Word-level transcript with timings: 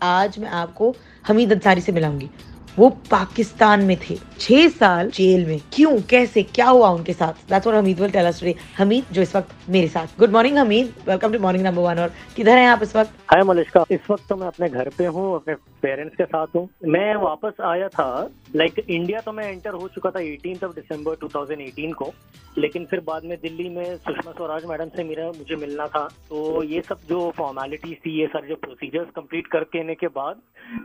आज 0.00 0.38
मैं 0.38 0.48
आपको 0.48 0.94
हमीद 1.26 1.52
अंसारी 1.52 1.80
से 1.80 1.92
मिलाऊँगी। 1.92 2.28
वो 2.78 2.88
पाकिस्तान 2.90 3.82
में 3.82 3.96
थे। 3.96 4.16
छह 4.40 4.68
साल 4.68 5.10
जेल 5.10 5.46
में। 5.46 5.60
क्यों? 5.72 6.00
कैसे? 6.00 6.42
क्या 6.42 6.66
हुआ 6.66 6.88
उनके 6.88 7.12
साथ? 7.12 7.52
Hamid 7.68 8.00
will 8.00 8.10
tell 8.10 8.26
us 8.26 8.42
Hamid 8.78 9.04
जो 9.12 9.22
इस 9.22 9.36
वक्त 9.36 9.70
मेरे 9.70 9.88
साथ। 9.88 10.18
Good 10.18 10.30
morning 10.30 10.58
Hamid 10.58 10.94
welcome 11.08 11.32
to 11.32 11.38
morning 11.38 11.64
number 11.64 11.82
one 11.82 11.98
और 11.98 12.12
किधर 12.36 12.58
हैं 12.58 12.68
आप 12.68 12.82
इस 12.82 12.96
वक्त? 12.96 13.10
हाय 13.30 13.42
मलिश्का। 13.42 13.84
इस 13.90 14.10
वक्त 14.10 14.28
तो 14.28 14.36
मैं 14.36 14.46
अपने 14.46 14.68
घर 14.68 14.88
पे 14.88 15.06
हूँ 15.06 15.34
अपने 15.34 15.54
पेरेंट्स 15.54 16.16
के 16.16 16.24
साथ 16.24 16.46
हूँ। 16.56 16.68
मैं 16.84 17.14
वापस 17.16 17.60
आया 17.60 17.88
था 17.88 18.30
लाइक 18.56 18.74
like, 18.74 18.90
इंडिया 18.90 19.20
तो 19.20 19.32
मैं 19.32 19.52
एंटर 19.52 19.70
हो 19.70 19.88
चुका 19.88 20.10
था 20.10 20.20
एटीन 20.20 20.58
ऑफ़ 20.64 20.74
दिसंबर 20.74 21.14
2018 21.14 21.92
को। 21.92 22.12
लेकिन 22.58 22.84
फिर 22.84 23.00
बाद 23.00 23.24
में 23.24 23.38
दिल्ली 23.42 23.68
में 23.68 23.96
सुषमा 23.96 24.32
स्वराज 24.32 24.64
मैडम 24.64 24.88
से 24.96 25.04
मेरा 25.04 25.26
मुझे 25.26 25.56
मिलना 25.56 25.86
था। 25.86 26.08
तो 26.28 26.62
ये 26.62 26.82
सब 26.82 26.98
जो 27.08 27.32
फॉर्मेलिटीज 27.36 27.96
थी 28.06 28.20
ये 28.20 28.26
सारे 28.26 28.48
जो 28.48 28.54
प्रोसीजर्स 28.54 29.08
कंप्लीट 29.16 29.46
करके 29.46 29.94
के 29.94 30.06
बाद 30.06 30.36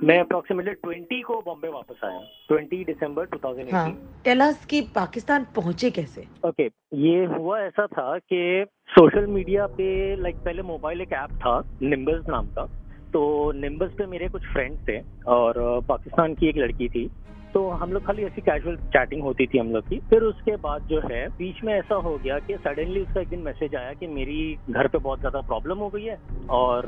मैं 0.03 0.19
अप्रोक्सीमेटली 0.19 0.73
ट्वेंटी 0.73 1.21
को 1.21 1.41
बॉम्बे 1.45 1.67
वापस 1.81 2.03
आया। 2.05 2.19
ट्वेंटी 2.47 2.83
दिसंबर 2.83 3.25
टू 3.25 3.37
थाउज़ेंड 3.37 3.69
हाँ। 3.71 3.89
टेल 4.25 4.41
अस 4.41 4.65
कि 4.65 4.81
पाकिस्तान 4.95 5.45
पहुँचे 5.55 5.91
कैसे? 5.91 6.27
ओके 6.45 6.67
okay, 6.67 6.75
ये 6.93 7.25
हुआ 7.25 7.59
ऐसा 7.59 7.85
था 7.87 8.17
कि 8.17 8.65
सोशल 8.89 9.25
मीडिया 9.27 9.65
पे 9.67 10.15
लाइक 10.15 10.35
पहले 10.45 10.61
मोबाइल 10.61 11.01
एक 11.01 11.13
ऐप 11.13 11.29
था 11.41 11.61
निम्बल्स 11.83 12.29
नाम 12.29 12.45
का। 12.45 12.67
तो 13.13 13.51
निम्बल्स 13.51 13.91
पे 13.97 14.05
मेरे 14.05 14.27
कुछ 14.27 14.41
फ्रेंड्स 14.53 14.79
थे 14.89 14.99
और 15.27 15.59
पाकिस्तान 15.87 16.33
की 16.33 16.47
एक 16.49 16.57
लड़की 16.57 16.87
थी। 16.87 17.09
तो 17.53 17.69
हम 17.69 17.91
लोग 17.93 18.05
खाली 18.05 18.23
ऐसी 18.23 18.41
कैजुअल 18.41 18.75
चैटिंग 18.75 19.21
होती 19.21 19.45
थी 19.45 19.57
हम 19.57 19.71
लोग 19.71 19.83
की। 19.83 19.97
फिर 20.09 20.23
उसके 20.23 20.55
बाद 20.55 20.81
जो 20.89 20.99
है 21.11 21.27
बीच 21.29 21.63
में 21.63 21.73
ऐसा 21.73 21.95
हो 21.95 22.17
गया 22.17 22.37
कि 22.39 22.57
सडनली 22.57 23.01
उसका 23.01 23.21
एक 23.21 23.29
दिन 23.29 23.39
मैसेज 23.39 23.75
आया 23.75 23.93
कि 23.93 24.07
मेरी 24.07 24.57
घर 24.69 24.87
पे 24.87 24.97
बहुत 24.97 25.19
ज़्यादा 25.19 25.41
प्रॉब्लम 25.41 25.77
हो 25.77 25.89
गई 25.89 26.03
है 26.03 26.17
और 26.49 26.85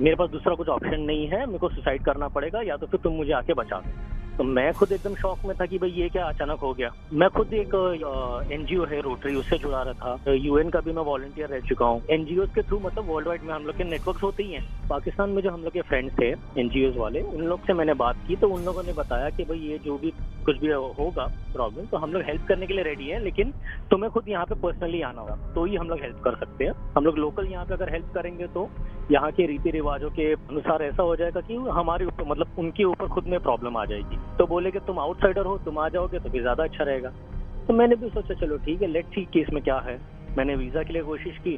मेरे 0.00 0.16
पास 0.16 0.30
दूसरा 0.30 0.54
कुछ 0.54 0.68
ऑप्शन 0.68 1.00
नहीं 1.00 1.26
है 1.28 1.46
मेरे 1.46 1.58
को 1.58 1.68
सुसाइड 1.68 2.02
करना 2.02 2.28
पड़ेगा 2.28 2.62
या 2.62 2.76
तो 2.76 2.86
फिर 2.86 3.00
तुम 3.04 3.12
मुझे 3.12 3.32
आके 3.32 3.54
बचा 3.54 3.80
दो। 3.80 4.17
तो 4.38 4.44
मैं 4.46 4.72
खुद 4.74 4.92
एकदम 4.92 5.14
शौक 5.16 5.38
में 5.46 5.54
था 5.56 5.66
कि 5.66 5.78
भाई 5.78 5.90
ये 5.90 6.08
क्या 6.08 6.24
अचानक 6.24 6.58
हो 6.60 6.72
गया। 6.74 6.90
मैं 7.12 7.28
खुद 7.30 7.52
एक 7.54 7.74
एनजीओ 8.52 8.84
है, 8.86 9.00
रोटरी 9.02 9.34
उससे 9.36 9.56
जुड़ा 9.58 9.82
रहा 9.82 10.16
था। 10.16 10.32
यूएन 10.34 10.68
का 10.70 10.80
भी 10.80 10.92
मैं 10.92 11.02
वॉलंटियर 11.04 11.48
रह 11.48 11.60
चुका 11.68 11.86
हूँ। 11.86 12.02
एनजीओ 12.10 12.46
के 12.54 12.62
थ्रू 12.62 12.78
मतलब 12.80 13.10
वर्ल्ड 13.10 13.28
वाइड 13.28 13.42
में 13.42 13.52
हम 13.54 13.66
लोग 13.66 13.76
के 13.76 13.84
नेटवर्क 13.84 14.18
होते 14.22 14.42
ही 14.42 14.52
हैं। 14.52 14.88
पाकिस्तान 14.88 15.30
में 15.30 15.42
जो 15.42 15.50
हम 15.50 15.62
लोग 15.62 15.72
के 15.72 15.80
फ्रेंड्स 15.82 16.14
थे 16.20 16.28
एनजीओ 16.60 16.92
वाले, 16.96 17.20
उन 17.22 17.42
लोग 17.44 17.66
से 17.66 17.74
मैंने 17.74 17.94
बात 17.96 18.16
की 18.28 18.36
तो 18.36 18.48
उन 18.48 18.64
लोगों 18.64 18.82
ने 18.82 18.92
बताया 18.94 19.30
कि 19.30 19.44
भाई 19.44 19.58
ये 19.60 19.78
जो 19.84 19.98
भी 19.98 20.12
कुछ 20.44 20.58
भी 20.58 20.68
होगा 20.70 21.26
प्रॉब्लम 21.52 21.86
तो 21.86 21.96
हम 21.96 22.12
लोग 22.12 22.22
हेल्प 22.24 22.46
करने 22.48 22.66
के 22.66 22.74
लिए 22.74 22.84
रेडी 22.84 23.08
है, 23.08 23.22
लेकिन 23.24 23.52
तुम्हें 23.90 24.10
खुद 24.12 24.28
यहाँ 24.28 24.44
पे 24.46 24.54
पर्सनली 24.62 25.00
आना 25.02 25.20
होगा 25.20 25.52
तो 25.54 25.64
ही 25.64 25.76
हम 25.76 25.88
लोग 25.88 26.00
हेल्प 26.00 26.20
कर 26.24 26.36
सकते 26.36 26.64
हैं। 26.64 26.72
हम 26.96 27.04
लोग 27.04 27.18
लोकल 27.18 27.46
यहाँ 27.48 27.64
पे 27.66 27.74
अगर 27.74 27.92
हेल्प 27.92 28.12
करेंगे 28.14 28.46
तो 28.48 28.68
यहाँ 29.12 29.30
के 29.32 29.46
रीति 29.46 29.70
रिवाजों 29.70 30.10
के 30.10 30.32
अनुसार 30.32 30.82
ऐसा 30.84 31.02
हो 31.02 31.14
जाएगा 31.16 31.40
कि 31.42 31.54
हमारे 31.74 32.06
ऊपर 32.06 32.24
मतलब 32.28 32.56
उनके 32.58 32.84
ऊपर 32.84 33.08
खुद 33.08 33.26
में 33.26 33.38
प्रॉब्लम 33.40 33.76
आ 33.76 33.84
जाएगी। 33.84 34.16
तो 34.38 34.46
बोले 34.46 34.70
कि 34.70 34.78
तुम 34.86 34.98
आउटसाइडर 35.00 35.46
हो, 35.46 35.56
तुम 35.58 35.78
आ 35.78 35.88
जाओगे 35.88 36.18
तो 36.18 36.28
फिर 36.30 36.40
ज़्यादा 36.42 36.64
अच्छा 36.64 36.84
रहेगा। 36.84 37.10
तो 37.68 37.74
मैंने 37.74 37.96
भी 37.96 38.08
सोचा, 38.10 38.34
चलो 38.36 38.56
ठीक 38.58 38.82
है 38.82 38.88
लेट 38.88 39.06
ठीक 39.14 39.28
केस 39.30 39.46
में 39.52 39.62
क्या 39.62 39.78
है। 39.86 39.98
मैंने 40.36 40.54
वीज़ा 40.56 40.82
के 40.82 40.92
लिए 40.92 41.02
कोशिश 41.04 41.38
की 41.38 41.56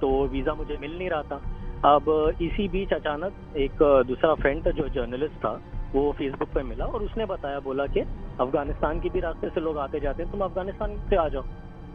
तो 0.00 0.08
वीज़ा 0.28 0.54
मुझे 0.54 0.76
मिल 0.80 0.96
नहीं 0.98 1.08
रहा 1.10 1.22
था। 1.22 1.40
अब 1.86 2.36
इसी 2.42 2.68
बीच 2.68 2.92
अचानक 2.92 3.56
एक 3.58 3.82
दूसरा 4.06 4.34
फ्रेंड 4.36 4.66
था, 4.66 4.70
जो 4.70 4.88
जर्नलिस्ट 4.90 5.36
था, 5.36 5.60
वो 5.94 6.10
फेसबुक 6.12 6.48
पे 6.54 6.62
मिला 6.62 6.84
और 6.86 7.02
उसने 7.02 7.24
बताया, 7.26 7.60
बोला 7.60 7.86
कि 7.88 8.00
अफ़गानिस्तान 8.40 9.00
की 9.00 9.08
भी 9.10 9.20
रास्ते 9.20 9.48
से 9.48 9.60
लोग 9.60 9.78
आते 9.78 10.00
जाते 10.00 10.22
हैं, 10.22 10.32
तुम 10.32 10.40
अफ़गानिस्तान 10.44 10.96
से 11.10 11.16
आ 11.16 11.28
जाओ। 11.28 11.42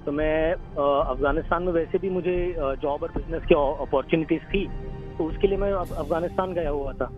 तो 0.05 0.11
मैं 0.11 0.53
अफ़गानिस्तान 0.53 1.63
में 1.63 1.71
वैसे 1.73 1.97
भी 1.97 2.09
मुझे 2.09 2.35
जॉब 2.81 3.03
और 3.03 3.11
बिज़नेस 3.11 3.43
की 3.45 3.55
अपॉर्चुनिटीज़ 3.55 4.43
थी 4.53 4.67
तो 5.17 5.23
उसके 5.23 5.47
लिए 5.47 5.57
मैं 5.57 5.71
अफ़गानिस्तान 5.73 6.53
गया 6.53 6.69
हुआ 6.69 6.93
था। 6.93 7.09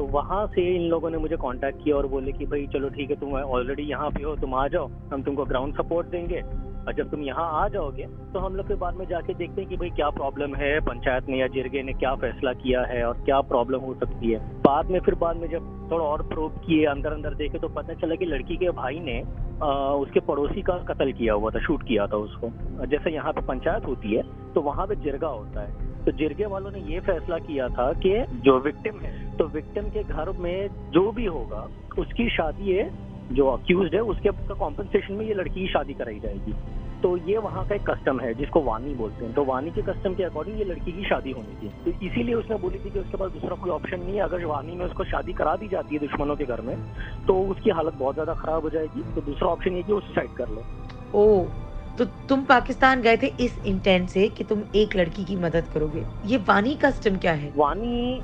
तो 0.00 0.04
वहाँ 0.06 0.46
से 0.46 0.62
इन 0.76 0.82
लोगों 0.82 1.08
ने 1.10 1.18
मुझे 1.18 1.36
कांटेक्ट 1.36 1.82
किया 1.84 1.96
और 1.96 2.06
बोले 2.06 2.32
कि 2.32 2.44
भाई 2.46 2.66
चलो 2.66 2.88
ठीक 2.88 3.10
है 3.10 3.16
तुम 3.16 3.32
ऑलरेडी 3.32 3.82
यहाँ 3.82 4.08
पे 4.10 4.22
हो 4.22 4.34
तुम 4.36 4.54
आ 4.54 4.66
जाओ 4.68 4.86
हम 5.12 5.22
तुमको 5.22 5.44
ग्राउंड 5.44 5.74
सपोर्ट 5.74 6.06
देंगे 6.06 6.40
और 6.80 6.94
जब 6.98 7.10
तुम 7.10 7.22
यहाँ 7.22 7.48
आ 7.62 7.66
जाओगे 7.68 8.06
तो 8.32 8.38
हम 8.38 8.56
लोग 8.56 8.66
फिर 8.66 8.76
बाद 8.76 8.94
में 8.96 9.04
जाके 9.06 9.34
देखते 9.34 9.60
हैं 9.60 9.70
कि 9.70 9.76
भाई 9.76 9.90
क्या 9.90 10.08
प्रॉब्लम 10.10 10.54
है 10.54 10.78
पंचायत 10.80 11.28
ने 11.28 11.38
या 11.38 11.46
जिरगे 11.46 11.82
ने 11.82 11.92
क्या 11.92 12.14
फैसला 12.14 12.52
किया 12.52 12.82
है 12.82 13.04
और 13.06 13.20
क्या 13.24 13.40
प्रॉब्लम 13.50 13.80
हो 13.80 13.94
सकती 13.94 14.32
है. 14.32 14.38
बाद 14.62 14.90
में 14.90 14.98
फिर 15.00 15.14
बाद 15.14 15.36
में 15.36 15.48
जब 15.48 15.68
थोड़ा 15.92 16.04
और 16.04 16.22
प्रूव 16.28 16.56
किए 16.66 16.84
अंदर 16.86 17.12
अंदर 17.12 17.34
देखे 17.34 17.58
तो 17.58 17.68
पता 17.68 17.94
चला 17.94 18.14
कि 18.14 18.24
लड़की 18.24 18.56
के 18.56 18.70
भाई 18.70 19.00
ने 19.00 19.20
आ, 19.62 19.68
उसके 19.94 20.20
पड़ोसी 20.20 20.62
का 20.62 20.78
कत्ल 20.88 21.12
किया 21.12 21.34
हुआ 21.34 21.50
था 21.50 21.58
शूट 21.58 21.82
किया 21.82 22.06
था 22.06 22.16
उसको। 22.16 22.50
जैसे 22.86 23.10
यहाँ 23.10 23.32
पे 23.32 23.40
पंचायत 23.46 23.86
होती 23.86 24.14
है 24.14 24.22
तो 24.54 24.60
वहाँ 24.62 24.86
पे 24.86 24.96
जिरगा 24.96 25.28
होता 25.28 25.60
है। 25.60 25.88
तो 26.04 26.12
जिरगे 26.12 26.46
वालों 26.46 26.70
ने 26.70 26.80
ये 26.92 27.00
फैसला 27.00 27.38
किया 27.38 27.68
था 27.68 27.92
कि 28.02 28.12
जो 28.44 28.58
विक्टिम 28.58 29.00
है 29.00 29.10
तो 29.40 29.46
विक्टिम 29.48 29.88
के 29.90 30.02
घर 30.04 30.30
में 30.38 30.68
जो 30.92 31.10
भी 31.12 31.24
होगा, 31.26 31.66
उसकी 31.98 32.28
शादी 32.30 32.72
है, 32.72 32.90
जो 33.34 33.46
अक्यूज 33.46 33.94
है, 33.94 34.00
उसके 34.04 34.30
कॉम्पनसेशन 34.54 35.14
में 35.14 35.24
ये 35.26 35.34
लड़की 35.34 35.60
की 35.60 35.66
शादी 35.66 35.94
कराई 35.94 36.18
जाएगी। 36.20 36.54
तो 37.02 37.16
ये 37.28 37.36
वहाँ 37.38 37.64
का 37.68 37.74
एक 37.74 37.88
कस्टम 37.90 38.20
है, 38.20 38.32
जिसको 38.34 38.60
वानी 38.62 38.94
बोलते 38.94 39.24
हैं। 39.24 39.32
तो 39.34 39.44
वानी 39.44 39.70
के 39.70 39.82
कस्टम 39.82 40.14
के 40.14 40.24
अकॉर्डिंग 40.24 40.58
ये 40.58 40.64
लड़की 40.64 40.92
की 40.92 41.04
शादी 41.04 41.30
होनी 41.30 41.54
थी। 41.62 41.68
तो 41.84 41.90
इसीलिए 42.06 42.34
उसने 42.34 42.56
बोली 42.58 42.78
थी 42.78 42.90
कि 42.90 42.98
उसके 42.98 43.16
पास 43.16 43.30
दूसरा 43.32 43.56
कोई 43.56 43.70
ऑप्शन 43.70 44.00
नहीं 44.00 44.14
है। 44.14 44.22
अगर 44.22 44.44
वानी 44.44 44.76
में 44.76 44.84
उसको 44.86 45.04
शादी 45.04 45.32
करा 45.32 45.54
दी 45.56 45.68
जाती 45.68 45.94
है 45.94 46.00
दुश्मनों 46.00 46.36
के 46.36 46.44
घर 46.46 46.60
में 46.60 46.76
तो 47.26 47.40
उसकी 47.50 47.70
हालत 47.70 47.94
बहुत 47.94 48.14
ज़्यादा 48.14 48.34
खराब 48.34 48.62
हो 48.62 48.70
जाएगी। 48.70 49.02
तो 49.14 49.20
दूसरा 49.22 49.48
ऑप्शन 49.48 49.76
ये 49.76 49.82
कि 49.82 49.92
वो 49.92 50.00
सुसाइड 50.00 50.34
कर 50.36 50.48
ले। 50.48 50.62
ओ 51.14 51.24
तो 52.00 52.04
तुम 52.28 52.44
पाकिस्तान 52.44 53.00
गए 53.02 53.16
थे 53.16 53.26
इस 53.40 53.56
इंटेंट 53.66 54.08
से 54.08 54.28
कि 54.28 54.44
तुम 54.44 54.62
एक 54.74 54.94
लड़की 54.96 55.24
की 55.24 55.34
मदद 55.36 55.64
करोगे। 55.74 56.04
ये 56.26 56.36
वानी 56.48 56.74
कस्टम 56.84 57.16
क्या 57.16 57.32
है? 57.32 57.52
वानी 57.56 58.20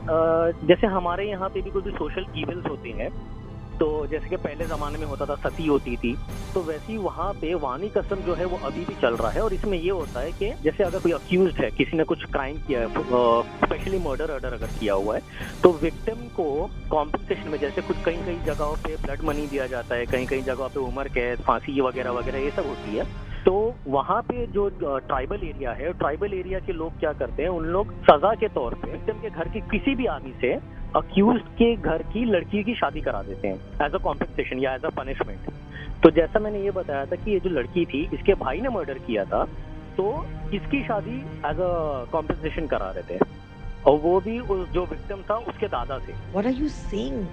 जैसे 0.68 0.86
हमारे 0.88 1.28
यहाँ 1.28 1.48
पे 1.48 1.62
भी 1.62 1.70
कुछ 1.70 1.88
सोशल 1.94 2.26
इवेंट्स 2.36 2.68
होते 2.70 2.90
हैं 3.00 3.10
तो 3.78 3.86
जैसे 4.10 4.28
कि 4.28 4.36
पहले 4.36 4.64
जमाने 4.66 4.98
में 4.98 5.04
होता 5.06 5.24
था, 5.26 5.34
सती 5.36 5.66
होती 5.66 5.96
थी 5.96 6.14
तो 6.54 6.60
वैसे 6.62 6.92
ही 6.92 6.96
वहाँ 6.98 7.32
पे 7.40 7.52
वानी 7.56 7.88
कसम 7.96 8.22
जो 8.26 8.34
है 8.34 8.44
वो 8.44 8.58
अभी 8.66 8.84
भी 8.84 8.94
चल 9.02 9.16
रहा 9.16 9.30
है 9.30 9.40
और 9.40 9.54
इसमें 9.54 9.78
ये 9.78 9.90
होता 9.90 10.20
है 10.20 10.32
कि 10.32 10.50
जैसे 10.62 10.84
अगर 10.84 11.00
कोई 11.00 11.12
अक्यूज 11.12 11.52
है, 11.56 11.70
किसी 11.72 11.96
ने 11.96 12.04
कुछ 12.04 12.24
क्राइम 12.32 12.56
किया 12.66 12.80
है 12.80 12.88
स्पेशली 13.58 13.98
मर्डर 14.06 14.30
अर्डर 14.30 14.54
अगर 14.54 14.78
किया 14.80 14.94
हुआ 14.94 15.16
है 15.16 15.22
तो 15.62 15.72
विक्टिम 15.82 16.26
को 16.36 16.48
कॉम्पनसेशन 16.90 17.50
में 17.50 17.58
जैसे 17.58 17.82
कुछ 17.82 18.02
कई 18.04 18.16
कई 18.26 18.38
जगहों 18.46 18.74
पे 18.86 18.96
ब्लड 19.04 19.28
मनी 19.28 19.46
दिया 19.46 19.66
जाता 19.66 19.94
है 19.94 20.06
कहीं 20.06 20.26
कहीं 20.26 20.42
जगहों 20.44 20.68
पे 20.68 20.80
उम्र, 20.80 21.08
कैद, 21.10 21.40
फांसी 21.46 21.80
वगैरह 21.80 22.10
वगैरह 22.12 22.38
ये 22.38 22.50
सब 22.50 22.66
होती 22.68 22.96
है 22.96 23.34
तो 23.46 23.54
वहाँ 23.86 24.20
पे 24.22 24.46
जो 24.46 24.68
ट्राइबल 24.78 25.42
एरिया 25.44 25.72
है 25.72 25.92
ट्राइबल 25.94 26.32
एरिया 26.34 26.58
के 26.60 26.72
लोग 26.72 26.98
क्या 27.00 27.12
करते 27.12 27.42
हैं, 27.42 27.48
उन 27.50 27.64
लोग 27.66 27.92
सजा 28.04 28.34
के 28.34 28.48
तौर 28.54 28.74
पे 28.74 28.90
विक्टिम 28.92 29.20
के 29.20 29.30
घर 29.30 29.48
के 29.48 29.60
किसी 29.70 29.94
भी 29.94 30.06
आदमी 30.06 30.32
से 30.40 30.52
अक्यूज 30.96 31.40
के 31.58 31.74
घर 31.76 32.02
की 32.12 32.24
लड़की 32.24 32.62
की 32.64 32.74
शादी 32.74 33.00
करा 33.00 33.22
देते 33.22 33.48
हैं 33.48 33.86
एज 33.86 33.94
अ 33.94 33.98
कॉम्पेंसेशन 34.04 34.58
या 34.58 34.74
एज 34.74 34.84
अ 34.84 34.90
पनिशमेंट 34.96 35.50
तो 36.02 36.10
जैसा 36.10 36.38
मैंने 36.38 36.62
ये 36.62 36.70
बताया 36.70 37.04
था 37.06 37.16
कि 37.16 37.30
ये 37.30 37.40
जो 37.40 37.50
लड़की 37.50 37.84
थी, 37.84 38.02
इसके 38.14 38.34
भाई 38.34 38.60
ने 38.60 38.68
मर्डर 38.68 38.98
किया 39.06 39.24
था 39.24 39.44
तो 39.96 40.04
इसकी 40.54 40.82
शादी 40.84 41.16
एज 41.46 41.60
अ 41.60 41.70
कॉम्पेंसेशन 42.12 42.66
करा 42.66 42.90
रहे 42.96 43.02
थे। 43.10 43.24
और 43.84 43.98
वो 44.00 44.20
भी 44.20 44.38
उस 44.40 44.68
जो 44.70 44.84
विक्टिम 44.86 45.22
था, 45.22 45.34
उसके 45.50 45.66
दादा 45.68 45.98
से। 45.98 46.12
व्हाट 46.32 46.46
आर 46.46 46.52
यू 46.54 46.68
सेइंग 46.70 47.26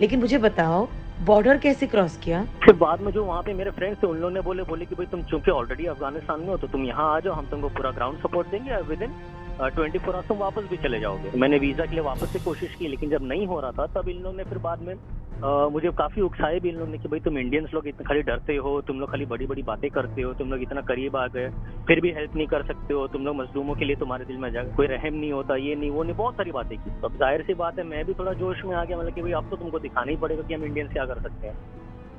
लेकिन 0.00 0.20
मुझे 0.20 0.38
बताओ 0.40 0.86
बॉर्डर 1.22 1.58
कैसे 1.58 1.86
क्रॉस 1.86 2.16
किया? 2.24 2.42
फिर 2.64 2.74
बाद 2.76 3.00
में 3.00 3.10
जो 3.12 3.24
वहाँ 3.24 3.42
पे 3.42 3.52
मेरे 3.54 3.70
फ्रेंड्स 3.70 4.02
थे, 4.02 4.06
उन 4.06 4.16
लोगों 4.16 4.30
ने 4.30 4.40
बोले 4.40 4.62
बोले 4.62 4.84
कि 4.84 4.94
भाई 4.94 5.06
तुम 5.06 5.22
चूँकि 5.22 5.50
ऑलरेडी 5.50 5.86
अफ़गानिस्तान 5.86 6.40
में 6.40 6.48
हो 6.48 6.56
तो 6.56 6.66
तुम 6.66 6.84
यहाँ 6.84 7.14
आ 7.14 7.20
जाओ, 7.20 7.32
हम 7.32 7.46
तुमको 7.46 7.68
पूरा 7.68 7.90
ग्राउंड 7.90 8.18
सपोर्ट 8.18 8.48
देंगे 8.50 8.80
with 8.88 9.02
in 9.02 9.12
twenty 9.54 9.98
four 9.98 10.14
hours 10.14 10.28
तुम 10.28 10.38
वापस 10.38 10.64
भी 10.70 10.76
चले 10.76 11.00
जाओगे। 11.00 11.38
मैंने 11.38 11.58
वीज़ा 11.58 11.84
के 11.86 11.94
लिए 11.94 12.04
वापस 12.04 12.32
से 12.32 12.38
कोशिश 12.44 12.74
की, 12.74 12.88
लेकिन 12.88 13.10
जब 13.10 13.28
नहीं 13.28 13.46
हो 13.46 13.60
रहा 13.60 13.70
था, 13.70 13.86
तब 13.94 14.08
इन 14.08 14.22
लोगों 14.22 14.36
ने 14.36 14.44
फिर 14.44 14.58
बाद 14.58 14.82
में 14.82 14.94
मुझे 15.42 15.90
काफ़ी 15.90 16.22
उकसाए 16.22 16.58
भी 16.60 16.68
इन 16.68 16.74
लोगों 16.74 16.92
ने 16.92 16.98
कि 16.98 17.08
भाई 17.08 17.20
तुम 17.20 17.38
इंडियंस 17.38 17.70
लोग 17.74 17.86
इतना 17.88 18.04
खाली 18.08 18.22
डरते 18.22 18.56
हो, 18.56 18.80
तुम 18.80 19.00
लोग 19.00 19.10
खाली 19.10 19.26
बड़ी 19.26 19.46
बड़ी 19.46 19.62
बातें 19.62 19.88
करते 19.90 20.22
हो, 20.22 20.32
तुम 20.34 20.50
लोग 20.50 20.62
इतना 20.62 20.80
करीब 20.80 21.16
आ 21.16 21.26
गए, 21.26 21.48
फिर 21.88 22.00
भी 22.00 22.10
हेल्प 22.10 22.36
नहीं 22.36 22.46
कर 22.46 22.62
सकते 22.62 22.94
हो, 22.94 23.06
तुम 23.06 23.24
लोग 23.24 23.36
मजलूमों 23.36 23.74
के 23.74 23.84
लिए 23.84 23.96
तुम्हारे 23.96 24.24
दिल 24.24 24.36
में 24.36 24.50
जाए 24.52 24.72
कोई 24.76 24.86
रहम 24.86 25.14
नहीं 25.14 25.32
होता, 25.32 25.56
ये 25.56 25.74
नहीं, 25.74 25.90
वो 25.90 26.02
नहीं, 26.02 26.14
बहुत 26.14 26.34
सारी 26.34 26.52
बातें 26.52 26.76
की। 26.78 26.90
अब 27.04 27.16
ज़ाहिर 27.18 27.42
सी 27.42 27.54
बात 27.54 27.78
है, 27.78 27.84
मैं 27.84 28.04
भी 28.04 28.14
थोड़ा 28.14 28.32
जोश 28.32 28.64
में 28.64 28.76
आ 28.76 28.84
गया 28.84 28.98
मतलब 28.98 29.14
कि 29.14 29.22
भाई 29.22 29.32
अब 29.32 29.50
तो 29.50 29.56
तुमको 29.56 29.78
दिखाना 29.78 30.10
ही 30.10 30.16
पड़ेगा 30.16 30.42
कि 30.42 30.54
हम 30.54 30.64
इंडियंस 30.64 30.92
क्या 30.92 31.04
कर 31.04 31.20
सकते 31.20 31.46
हैं। 31.46 31.56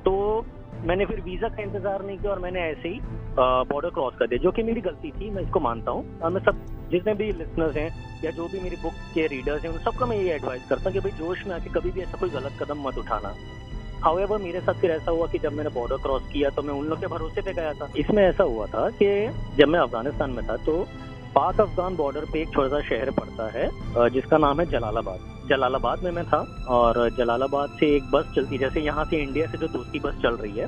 तो 0.06 0.45
मैंने 0.85 1.05
फिर 1.05 1.19
वीज़ा 1.21 1.47
का 1.49 1.63
इंतज़ार 1.63 2.03
नहीं 2.05 2.17
किया 2.17 2.31
और 2.31 2.39
मैंने 2.39 2.61
ऐसे 2.61 2.89
ही 2.89 2.99
बॉर्डर 3.37 3.89
क्रॉस 3.89 4.13
कर 4.19 4.27
दिया, 4.27 4.43
जो 4.43 4.51
कि 4.51 4.63
मेरी 4.63 4.81
गलती 4.81 5.11
थी, 5.11 5.29
मैं 5.29 5.41
इसको 5.43 5.59
मानता 5.59 5.91
हूँ। 5.91 6.19
और 6.21 6.31
मैं 6.31 6.41
सब, 6.41 6.59
जितने 6.91 7.13
भी 7.13 7.31
लिसनर्स 7.33 7.75
हैं 7.77 7.89
या 8.23 8.31
जो 8.31 8.47
भी 8.47 8.59
मेरी 8.59 8.75
बुक 8.83 8.93
के 9.13 9.25
रीडर्स 9.27 9.63
हैं, 9.63 9.71
उन 9.71 9.79
सबको 9.83 10.05
मैं 10.05 10.17
ये 10.17 10.33
एडवाइस 10.35 10.67
करता 10.69 10.83
हूँ 10.83 10.93
कि 10.93 10.99
भाई 10.99 11.11
जोश 11.19 11.45
में 11.47 11.55
आके 11.55 11.69
कभी 11.71 11.91
भी 11.91 12.01
ऐसा 12.01 12.17
कोई 12.19 12.29
गलत 12.29 12.57
कदम 12.61 12.87
मत 12.87 12.97
उठाना। 12.97 13.33
हाउएवर 14.03 14.41
मेरे 14.41 14.59
साथ 14.61 14.81
फिर 14.81 14.91
ऐसा 14.91 15.11
हुआ 15.11 15.27
कि 15.27 15.39
जब 15.39 15.53
मैंने 15.53 15.69
बॉर्डर 15.73 15.97
क्रॉस 16.01 16.23
किया 16.33 16.49
तो 16.49 16.61
मैं 16.61 16.73
उन 16.73 16.85
लोग 16.87 16.99
के 16.99 17.07
भरोसे 17.07 17.41
पे 17.41 17.53
गया 17.53 17.73
था। 17.73 17.89
इसमें 17.97 18.23
ऐसा 18.23 18.43
हुआ 18.43 18.65
था 18.67 18.89
कि 18.91 19.07
जब 19.57 19.67
मैं 19.67 19.79
अफ़गानिस्तान 19.79 20.31
में 20.31 20.47
था 20.49 20.57
तो 20.65 20.77
पाक 21.35 21.61
अफगान 21.61 21.95
बॉर्डर 21.95 22.25
पे 22.33 22.41
एक 22.41 22.53
छोटा 22.53 22.67
सा 22.69 22.81
शहर 22.89 23.11
पड़ता 23.11 23.49
है 23.53 24.09
जिसका 24.11 24.37
नाम 24.37 24.59
है 24.59 24.65
जलालाबाद। 24.71 25.33
जलालाबाद 25.47 26.03
में 26.03 26.12
मैं 26.12 26.25
था 26.25 26.45
और 26.69 27.09
जलालाबाद 27.18 27.77
से 27.80 27.95
एक 27.95 28.12
बस 28.12 28.31
चलती, 28.36 28.57
जैसे 28.57 28.81
यहाँ 28.81 29.06
से 29.06 29.21
इंडिया 29.24 29.47
से 29.47 29.57
जो 29.57 29.68
दूसरी 29.69 30.00
बस 30.00 30.21
चल 30.24 30.36
रही 30.38 30.59
है 30.59 30.68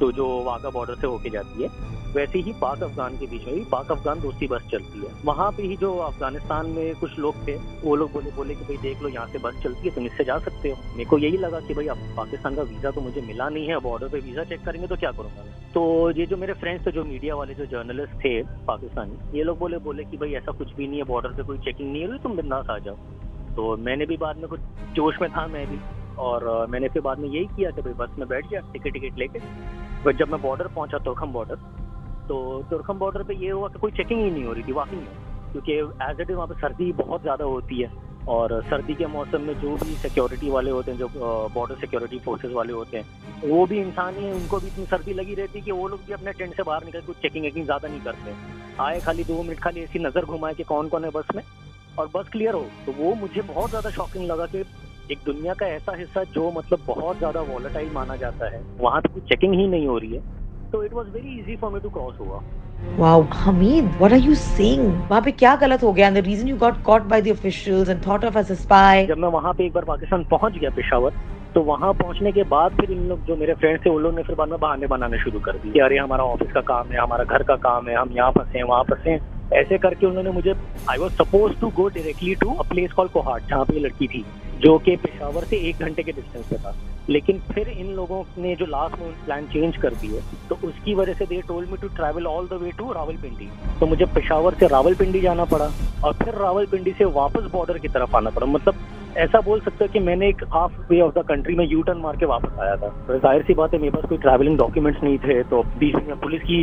तो 0.00 0.10
जो 0.12 0.26
वाघा 0.44 0.70
बॉर्डर 0.70 0.94
से 0.94 1.06
होके 1.06 1.30
जाती 1.30 1.62
है, 1.62 1.68
वैसे 2.14 2.38
ही 2.38 2.52
पाक 2.60 2.82
अफगान 2.82 3.16
के 3.18 3.26
बीच 3.26 3.44
में 3.46 3.54
भी 3.54 3.64
पाक 3.70 3.90
अफगान 3.92 4.20
दोस्ती 4.20 4.46
बस 4.48 4.62
चलती 4.70 4.98
है। 4.98 5.10
वहाँ 5.24 5.50
पे 5.52 5.62
ही 5.62 5.76
जो 5.76 5.92
अफ़गानिस्तान 5.98 6.66
में 6.68 6.94
कुछ 6.96 7.18
लोग 7.18 7.36
थे, 7.48 7.54
वो 7.84 7.94
लोग 7.96 8.12
बोले 8.12 8.30
बोले 8.36 8.54
कि 8.54 8.64
भाई 8.64 8.76
देख 8.82 9.02
लो, 9.02 9.08
यहाँ 9.08 9.26
से 9.28 9.38
बस 9.38 9.62
चलती 9.64 9.88
है, 9.88 9.94
तुम 9.94 10.06
इससे 10.06 10.24
जा 10.24 10.38
सकते 10.38 10.70
हो। 10.70 10.76
मेरे 10.88 11.04
को 11.10 11.18
यही 11.18 11.36
लगा 11.36 11.60
कि 11.60 11.74
भाई 11.74 11.86
अब 11.86 11.98
पाकिस्तान 12.16 12.56
का 12.56 12.62
वीज़ा 12.64 12.90
तो 12.90 13.00
मुझे 13.00 13.20
मिला 13.22 13.48
नहीं 13.48 13.66
है 13.66 13.78
बॉर्डर 13.80 14.08
पे 14.08 14.20
वीज़ा 14.20 14.44
चेक 14.44 14.64
करेंगे 14.64 14.86
तो 14.86 14.96
क्या 14.96 15.10
करूँगा 15.12 15.44
तो 15.74 16.10
ये 16.16 16.26
जो 16.26 16.36
मेरे 16.36 16.52
फ्रेंड्स 16.54 16.86
थे, 16.86 16.92
जो 16.92 17.04
मीडिया 17.04 17.34
वाले, 17.34 17.54
जो 17.54 17.66
जर्नलिस्ट 17.68 18.14
थे 18.24 18.42
पाकिस्तानी, 18.66 19.38
ये 19.38 19.44
लोग 19.44 19.58
बोले 19.58 19.78
बोले 19.80 20.04
कि 20.04 20.16
भाई 20.16 20.32
ऐसा 20.34 20.52
कुछ 20.52 20.74
भी 20.74 20.86
नहीं 20.86 20.98
है 20.98 21.04
बॉर्डर 21.06 21.32
पे 21.32 21.42
कोई 21.42 21.58
चेकिंग 21.64 21.92
नहीं 21.92 22.02
है, 22.02 22.18
तुम 22.18 22.36
बिंदास 22.36 22.70
आ 22.70 22.78
जाओ। 22.80 22.96
तो 23.56 23.76
मैंने 23.80 24.06
भी 24.06 24.16
बाद 24.16 24.36
में 24.36 24.46
कुछ 24.48 24.60
जोश 24.96 25.20
में 25.22 25.30
था 25.30 25.46
मैं 25.46 25.66
भी। 25.66 25.78
और 26.18 26.44
मैंने 26.70 26.88
फिर 26.88 27.02
बाद 27.02 27.18
में 27.18 27.28
यही 27.28 27.44
किया 27.46 27.70
कि 27.70 27.82
भाई 27.82 27.92
बस 27.98 28.18
में 28.18 28.26
बैठ 28.28 28.48
गया 28.48 28.60
टिकट 28.72 28.92
टिकट 28.92 29.18
लेके। 29.18 29.38
बट 30.04 30.18
जब 30.18 30.30
मैं 30.30 30.40
बॉर्डर 30.42 30.66
पहुँचा 30.74 30.98
तुरखम 31.00 31.32
बॉर्डर 31.32 31.56
तो 32.28 32.36
तुरखम 32.70 32.98
बॉर्डर 32.98 33.22
पे 33.22 33.34
ये 33.36 33.50
हुआ 33.50 33.68
कि 33.68 33.78
कोई 33.78 33.90
चेकिंग 33.92 34.20
ही 34.20 34.30
नहीं 34.30 34.44
हो 34.44 34.52
रही 34.52 34.62
थी, 34.62 34.72
वाकई 34.72 34.96
में। 34.96 35.06
क्योंकि 35.52 35.72
एज 35.72 36.20
इट 36.20 36.30
इज़ 36.30 36.36
वहाँ 36.36 36.46
पे 36.48 36.54
सर्दी 36.56 36.92
बहुत 36.94 37.22
ज़्यादा 37.22 37.44
होती 37.44 37.80
है 37.82 37.90
और 38.28 38.62
सर्दी 38.64 38.94
के 38.94 39.06
मौसम 39.06 39.42
में 39.42 39.54
जो 39.60 39.74
भी 39.76 39.94
सिक्योरिटी 39.96 40.50
वाले 40.50 40.70
होते 40.70 40.90
हैं, 40.90 40.98
जो 40.98 41.08
बॉर्डर 41.54 41.74
सिक्योरिटी 41.76 42.18
फोर्सेज 42.18 42.52
वाले 42.52 42.72
होते 42.72 42.96
हैं, 42.96 43.04
वो 43.44 43.66
भी 43.66 43.78
इंसान 43.80 44.14
है 44.14 44.32
उनको 44.34 44.58
भी 44.58 44.66
इतनी 44.66 44.84
सर्दी 44.86 45.12
लगी 45.14 45.34
रहती 45.34 45.58
है 45.58 45.64
कि 45.64 45.72
वो 45.72 45.88
लोग 45.88 46.00
भी 46.06 46.12
अपने 46.12 46.32
टेंट 46.32 46.54
से 46.56 46.62
बाहर 46.62 46.84
निकल 46.84 47.00
कुछ 47.02 47.16
चेकिंग 47.16 47.44
वेकिंग 47.44 47.64
ज़्यादा 47.64 47.88
नहीं 47.88 48.00
करते। 48.00 48.34
आए 48.82 49.00
खाली 49.00 49.24
दो 49.24 49.42
मिनट 49.42 49.60
खाली 49.60 49.82
ऐसी 49.82 49.98
नज़र 49.98 50.24
घुमाए 50.24 50.54
कि 50.54 50.62
कौन 50.64 50.88
कौन 50.88 51.04
है 51.04 51.10
बस 51.10 51.34
में। 51.36 51.42
और 51.98 52.10
बस 52.14 52.28
क्लियर 52.28 52.54
हो 52.54 52.64
तो 52.86 52.92
वो 52.92 53.14
मुझे 53.14 53.42
बहुत 53.42 53.70
ज़्यादा 53.70 53.90
शॉकिंग 53.90 54.26
लगा 54.26 54.46
कि 54.46 54.64
एक 55.10 55.18
दुनिया 55.26 55.54
का 55.54 55.66
ऐसा 55.68 55.96
हिस्सा 55.96 56.22
जो 56.34 56.50
मतलब 56.50 56.84
बहुत 56.86 57.18
ज़्यादा 57.18 57.40
वॉलेटाइल 57.48 57.90
माना 57.94 58.16
जाता 58.16 58.50
है 58.50 58.60
वहाँ 58.80 59.00
पे 59.00 59.12
कुछ 59.14 59.22
चेकिंग 59.24 59.54
ही 59.54 59.66
नहीं 59.66 59.86
हो 59.86 59.98
रही 59.98 60.12
है 60.12 60.22
तो 60.72 60.82
it 60.84 60.92
was 60.92 61.08
very 61.08 61.38
easy 61.40 61.56
for 61.56 61.72
me 61.72 61.80
to 61.80 61.90
cross 61.90 62.20
हुआ 62.20 62.42
Wow, 62.94 63.22
Hamid, 63.34 63.86
what 63.98 64.12
are 64.12 64.18
you 64.18 64.34
saying? 64.36 64.82
वहाँ 65.10 65.20
पे 65.22 65.32
क्या 65.32 65.54
गलत 65.56 65.82
हो 65.82 65.92
गया? 65.92 66.08
And 66.08 66.16
the 66.16 66.22
reason 66.22 66.48
you 66.48 66.56
got 66.56 66.82
caught 66.84 67.06
by 67.08 67.20
the 67.20 67.32
officials 67.32 67.88
and 67.88 68.02
thought 68.02 68.24
of 68.24 68.36
as 68.36 68.50
a 68.50 68.56
spy. 68.56 69.06
जब 69.06 69.18
मैं 69.18 69.28
वहाँ 69.30 69.52
पे 69.54 69.64
एक 69.66 69.72
बार 69.72 69.84
पाकिस्तान 69.84 70.24
पहुँच 70.30 70.58
गया 70.58 70.70
पेशावर 70.70 71.12
तो 71.54 71.62
वहाँ 71.62 71.92
पहुँचने 71.94 72.32
के 72.32 72.42
बाद 72.50 72.72
फिर 72.76 72.90
इन 72.92 73.06
लोग 73.08 73.24
जो 73.26 73.36
मेरे 73.36 73.54
फ्रेंड्स 73.54 73.84
थे 73.84 73.90
उन 73.90 74.02
लोगों 74.02 74.16
ने 74.16 74.22
फिर 74.22 74.36
बाद 74.36 74.48
में 74.48 74.58
बहाने 74.58 74.86
बनाने 74.86 75.18
शुरू 75.18 75.40
कर 75.40 75.58
दिए 75.58 75.82
अरे 75.82 75.98
हमारा 75.98 76.24
ऑफ़िस 76.34 76.52
का 76.52 76.60
काम 76.70 76.90
है 76.92 76.98
हमारा 76.98 77.24
घर 77.24 77.42
का 77.50 77.56
काम 77.64 77.88
है 77.88 77.94
हम 77.96 78.12
यहाँ 78.16 78.30
फंसे 78.38 78.58
हैं 78.58 78.64
वहाँ 78.66 78.82
फंसे 78.90 79.18
ऐसे 79.52 79.78
करके 79.78 80.06
उन्होंने 80.06 80.30
मुझे 80.30 80.54
I 80.90 80.98
was 80.98 81.12
suppose 81.14 81.52
to 81.60 81.68
go 81.76 81.88
directly 81.88 82.34
to 82.34 82.54
a 82.54 82.62
place 82.68 82.92
call 82.92 83.08
Kohat 83.08 83.48
जहाँ 83.48 83.64
पे 83.64 83.78
लड़की 83.80 84.06
थी, 84.06 84.24
जो 84.60 84.76
कि 84.78 84.96
पेशावर 84.96 85.44
से 85.44 85.56
एक 85.68 85.78
घंटे 85.78 86.02
के 86.02 86.12
डिस्टेंस 86.12 86.44
पे 86.46 86.56
था। 86.56 86.74
लेकिन 87.08 87.38
फिर 87.52 87.68
इन 87.68 87.92
लोगों 87.94 88.22
ने 88.42 88.54
जो 88.56 88.66
लास्ट 88.66 88.98
में 89.00 89.12
प्लान 89.24 89.46
चेंज 89.46 89.76
कर 89.76 89.94
दिए 90.02 90.20
तो 90.48 90.58
उसकी 90.64 90.94
वजह 90.94 91.14
से 91.14 91.24
they 91.26 91.40
told 91.48 91.66
me 91.70 91.76
to 91.82 91.88
travel 91.96 92.26
all 92.26 92.46
the 92.48 92.58
way 92.62 92.70
to 92.78 92.92
Rawalpindi 92.92 93.48
तो 93.80 93.86
मुझे 93.86 94.04
पेशावर 94.14 94.54
से 94.60 94.66
रावलपिंडी 94.68 95.20
जाना 95.20 95.44
पड़ा 95.52 95.70
और 96.04 96.12
फिर 96.22 96.34
रावलपिंडी 96.34 96.92
से 96.98 97.04
वापस 97.14 97.50
बॉर्डर 97.52 97.78
की 97.78 97.88
तरफ़ 97.88 98.16
आना 98.16 98.30
पड़ा। 98.30 98.46
मतलब 98.46 98.74
ऐसा 99.16 99.40
बोल 99.40 99.60
सकते 99.60 99.84
हो 99.84 99.88
कि 99.92 100.00
मैंने 100.00 100.28
एक 100.28 100.42
half 100.52 100.72
way 100.90 101.00
of 101.00 101.12
the 101.14 101.22
country 101.26 101.54
में 101.56 101.64
यू 101.66 101.82
टर्न 101.82 101.98
मार 101.98 102.16
के 102.16 102.26
वापस 102.26 102.58
आया 102.60 102.76
था। 102.76 102.88
तो 103.06 103.18
ज़ाहिर 103.18 103.42
सी 103.42 103.54
बात 103.54 103.74
है, 103.74 103.80
मेरे 103.80 103.90
पास 103.90 104.08
कोई 104.08 104.18
ट्रैवलिंग 104.18 104.56
डॉक्यूमेंट्स 104.58 105.02
नहीं 105.02 105.18
थे 105.18 105.42
तो 105.44 105.62
बीच 105.78 105.94
में 105.96 106.16
पुलिस 106.20 106.42
की 106.42 106.62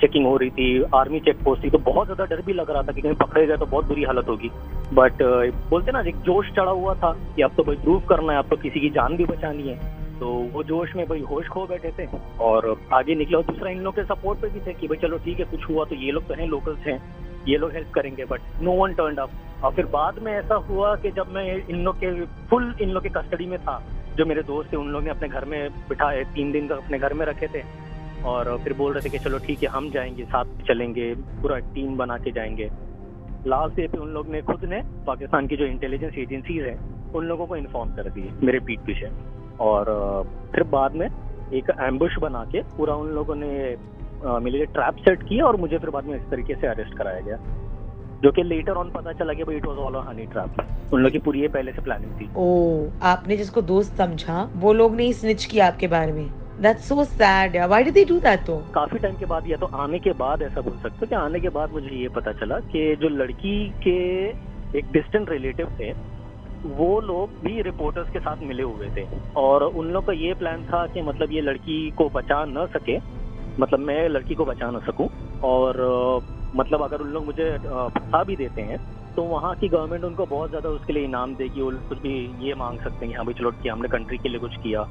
चेकिंग 0.00 0.26
हो 0.26 0.36
रही 0.36 0.50
थी 0.50 0.82
आर्मी 0.94 1.20
चेक 1.20 1.42
पोस्ट 1.44 1.64
थी 1.64 1.70
तो 1.70 1.78
बहुत 1.84 2.06
ज़्यादा 2.06 2.24
डर 2.26 2.42
भी 2.46 2.52
लग 2.52 2.70
रहा 2.70 2.82
था 2.82 2.92
कि 2.92 3.00
कहीं 3.00 3.14
पकड़े 3.16 3.46
गए 3.46 3.56
तो 3.56 3.66
बहुत 3.66 3.86
बुरी 3.86 4.04
हालत 4.04 4.28
होगी। 4.28 4.50
बट 4.94 5.22
बोलते 5.70 5.92
ना, 5.92 6.00
एक 6.00 6.16
जोश 6.22 6.50
चढ़ा 6.56 6.70
हुआ 6.72 6.94
था 6.94 7.12
कि 7.36 7.42
अब 7.42 7.54
तो 7.56 7.62
भाई 7.62 7.76
प्रूव 7.78 8.00
करना 8.08 8.32
है, 8.32 8.38
अब 8.38 8.48
तो 8.50 8.56
किसी 8.58 8.80
की 8.80 8.90
जान 8.90 9.16
भी 9.16 9.24
बचानी 9.26 9.68
है। 9.68 9.76
तो 10.18 10.28
वो 10.52 10.62
जोश 10.64 10.94
में 10.96 11.06
भाई 11.08 11.20
होश 11.22 11.48
खो 11.48 11.66
बैठे 11.66 11.90
थे 11.98 12.06
और 12.40 12.74
आगे 12.92 13.14
निकले 13.14 13.36
और 13.36 13.42
दूसरा 13.44 13.70
इन 13.70 13.80
लोग 13.80 13.94
के 13.94 14.02
सपोर्ट 14.04 14.40
पे 14.40 14.48
भी 14.48 14.60
थे 14.60 14.72
कि 14.74 14.88
भाई 14.88 14.98
चलो 15.02 15.18
ठीक 15.24 15.40
है, 15.40 15.44
कुछ 15.46 15.68
हुआ 15.70 15.84
तो 15.84 15.96
ये 15.96 16.12
लोग 16.12 16.26
तो 16.28 16.34
हैं 16.34 16.46
लोकल्स 16.48 16.86
हैं। 16.86 17.00
ये 17.48 17.56
लोग 17.56 17.72
हेल्प 17.72 17.90
करेंगे 17.94 18.24
but 18.24 18.40
no 18.62 18.72
one 18.72 18.92
turn 18.92 19.16
up 19.16 19.30
और 19.64 19.72
फिर 19.72 19.86
बाद 19.86 20.18
में 20.18 20.32
ऐसा 20.32 20.54
हुआ 20.54 20.94
कि 20.96 21.10
जब 21.10 21.28
मैं 21.28 21.66
इन 21.68 21.76
लोग 21.76 21.96
के 21.96 22.10
फुल 22.24 22.74
इन 22.80 22.90
लोग 22.90 23.02
के 23.02 23.08
कस्टडी 23.08 23.46
में 23.46 23.58
था, 23.58 23.82
जो 24.16 24.26
मेरे 24.26 24.42
दोस्त 24.42 24.72
थे, 24.72 24.76
उन 24.76 24.88
लोग 24.88 25.02
ने 25.02 25.10
अपने 25.10 25.28
घर 25.28 25.44
में 25.44 25.70
बिठाए, 25.88 26.24
तीन 26.24 26.52
दिन 26.52 26.68
तक 26.68 26.74
अपने 26.74 26.98
घर 26.98 27.14
में 27.14 27.26
रखे 27.26 27.46
थे। 27.46 27.62
और 28.24 28.58
फिर 28.58 28.72
बोल 28.72 28.92
रहे 28.92 29.04
थे 29.04 29.08
कि 29.08 29.18
चलो 29.18 29.38
ठीक 29.38 29.62
है, 29.62 29.68
हम 29.68 29.90
जाएँगे, 29.90 30.24
साथ 30.24 30.44
चलेंगे, 30.44 31.14
पूरा 31.14 31.58
टीम 31.58 31.96
बना 31.96 32.18
के 32.18 32.30
जाएँगे। 32.30 32.70
लास्ट 33.46 33.76
डे 33.76 33.86
पे 33.88 33.98
उन 33.98 34.08
लोग 34.08 34.28
ने 34.28 34.42
खुद 34.42 34.64
ने 34.64 34.82
पाकिस्तान 35.06 35.46
की 35.46 35.56
जो 35.56 35.64
इंटेलिजेंस 35.64 36.14
एजेंसीज 36.14 36.62
है, 36.62 36.78
उन 37.14 37.24
लोगों 37.24 37.46
को 37.46 37.56
इन्फॉर्म 37.56 37.90
कर 37.90 38.10
दिए, 38.10 38.30
मेरे 38.42 38.60
पीठ 38.60 38.80
पीछे। 38.80 39.10
और 39.60 39.84
फिर 40.52 40.62
बाद 40.62 40.94
में 40.94 41.06
एक 41.54 41.72
एम्बुश 41.80 42.16
बना 42.18 42.44
के 42.44 42.62
पूरा 42.62 42.94
उन 42.94 43.08
लोगों 43.08 43.34
ने 43.34 43.76
मेरे 44.24 44.56
लिए 44.56 44.66
ट्रैप 44.66 44.96
सेट 44.98 45.22
किया 45.22 45.44
और 45.44 45.56
मुझे 45.56 45.78
फिर 45.78 45.90
बाद 45.90 46.04
में 46.04 46.16
इस 46.16 46.28
तरीके 46.30 46.54
से 46.54 46.66
अरेस्ट 46.66 46.96
कराया 46.98 47.20
गया। 47.20 47.36
जो 48.22 48.30
कि 48.30 48.42
लेटर 48.42 48.72
ऑन 48.72 48.90
पता 48.90 49.12
चला 49.12 49.32
कि 49.32 49.44
भाई 49.44 49.56
it 49.56 49.66
was 49.66 49.76
all 49.78 49.96
honey 50.06 50.26
trap 50.26 50.92
उन 50.92 51.02
लोग 51.02 51.12
की 51.12 51.18
पूरी 51.18 51.40
ये 51.40 51.48
पहले 51.48 51.72
से 51.72 51.82
प्लानिंग 51.82 52.12
थी। 52.20 52.28
ओ 52.36 52.88
आपने 53.06 53.36
जिसको 53.36 53.62
दोस्त 53.62 53.96
समझा 53.96 54.48
वो 54.56 54.72
लोग 54.72 54.94
ने 54.96 55.12
स्निच 55.12 55.44
किया 55.44 55.66
आपके 55.66 55.88
बारे 55.88 56.12
में। 56.12 56.28
That's 56.62 56.86
so 56.90 57.04
sad. 57.08 57.56
Why 57.70 57.78
did 57.86 57.96
they 57.96 58.04
do 58.06 58.14
that 58.22 58.40
though? 58.46 58.60
काफ़ी 58.74 58.98
टाइम 58.98 59.16
के 59.16 59.26
बाद 59.26 59.46
या 59.48 59.56
तो 59.56 59.66
आने 59.82 59.98
के 59.98 60.12
बाद 60.18 60.42
ऐसा 60.42 60.60
बोल 60.60 60.76
सकते 60.76 60.98
हो 61.00 61.06
कि 61.06 61.14
आने 61.14 61.40
के 61.40 61.48
बाद 61.48 61.72
मुझे 61.72 61.96
ये 61.96 62.08
पता 62.16 62.32
चला 62.40 62.58
कि 62.72 62.94
जो 63.00 63.08
लड़की 63.08 63.56
के 63.86 63.98
एक 64.78 64.90
डिस्टेंट 64.92 65.30
रिलेटिव 65.30 65.68
थे 65.80 65.92
वो 66.76 67.00
लोग 67.00 67.38
भी 67.44 67.60
रिपोर्टर्स 67.62 68.10
के 68.10 68.18
साथ 68.18 68.42
मिले 68.42 68.62
हुए 68.62 68.88
थे। 68.96 69.06
और 69.36 69.62
उन 69.62 69.90
लोग 69.90 70.06
का 70.06 70.12
ये 70.12 70.34
प्लान 70.34 70.62
था 70.62 70.86
कि 70.86 71.02
मतलब 71.02 71.32
ये 71.32 71.40
लड़की 71.40 71.78
को 71.90 72.08
बचा 72.14 72.44
न 72.48 72.66
सके 72.76 72.96
मतलब 73.60 73.80
मैं 73.80 74.08
लड़की 74.08 74.34
को 74.34 74.44
बचा 74.44 74.70
ना 74.70 74.78
सकूँ। 74.86 75.08
और 75.44 75.80
मतलब 76.56 76.82
अगर 76.82 77.00
उन 77.00 77.08
लोग 77.12 77.24
मुझे 77.26 77.50
फंसा 77.58 78.22
भी 78.24 78.36
देते 78.36 78.62
हैं 78.62 78.78
तो 79.16 79.22
वहाँ 79.24 79.54
की 79.60 79.68
गवर्नमेंट 79.68 80.04
उनको 80.04 80.26
बहुत 80.26 80.50
ज़्यादा 80.50 80.68
उसके 80.68 80.92
लिए 80.92 81.04
इनाम 81.04 81.34
देगी 81.34 81.60
वो 81.60 81.70
कुछ 81.88 81.98
भी 82.02 82.14
ये 82.46 82.54
मांग 82.54 82.78
सकते 82.80 83.06
हैं 83.06 83.16
हाँ 83.16 83.24
भाई 83.26 83.34
चलो 83.38 83.50
कि 83.62 83.68
हमने 83.68 83.88
कंट्री 83.88 84.18
के 84.18 84.28
लिए 84.28 84.38
कुछ 84.40 84.56
किया। 84.62 84.82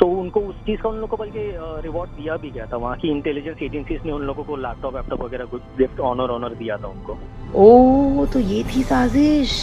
तो 0.00 0.06
उनको 0.20 0.40
उस 0.40 0.56
चीज़ 0.66 0.80
का 0.80 0.88
उन 0.88 0.96
लोगों 0.96 1.16
को 1.16 1.22
बल्कि 1.22 1.50
रिवॉर्ड 1.84 2.10
दिया 2.10 2.36
भी 2.36 2.50
गया 2.50 2.66
था। 2.72 2.76
वहाँ 2.76 2.96
की 2.96 3.08
इंटेलिजेंस 3.10 3.62
एजेंसीज 3.62 4.06
ने 4.06 4.12
उन 4.12 4.22
लोगों 4.26 4.44
को 4.44 4.56
लैपटॉप 4.56 4.94
वैपटॉप 4.94 5.22
वगैरह 5.22 5.44
कुछ 5.54 5.62
गिफ्ट 5.78 6.00
ऑनर 6.10 6.30
ऑनर 6.30 6.54
दिया 6.62 6.76
था 6.78 6.88
उनको। 6.88 7.18
ओ 7.54 8.26
तो 8.32 8.40
ये 8.40 8.62
थी 8.74 8.82
साजिश। 8.92 9.60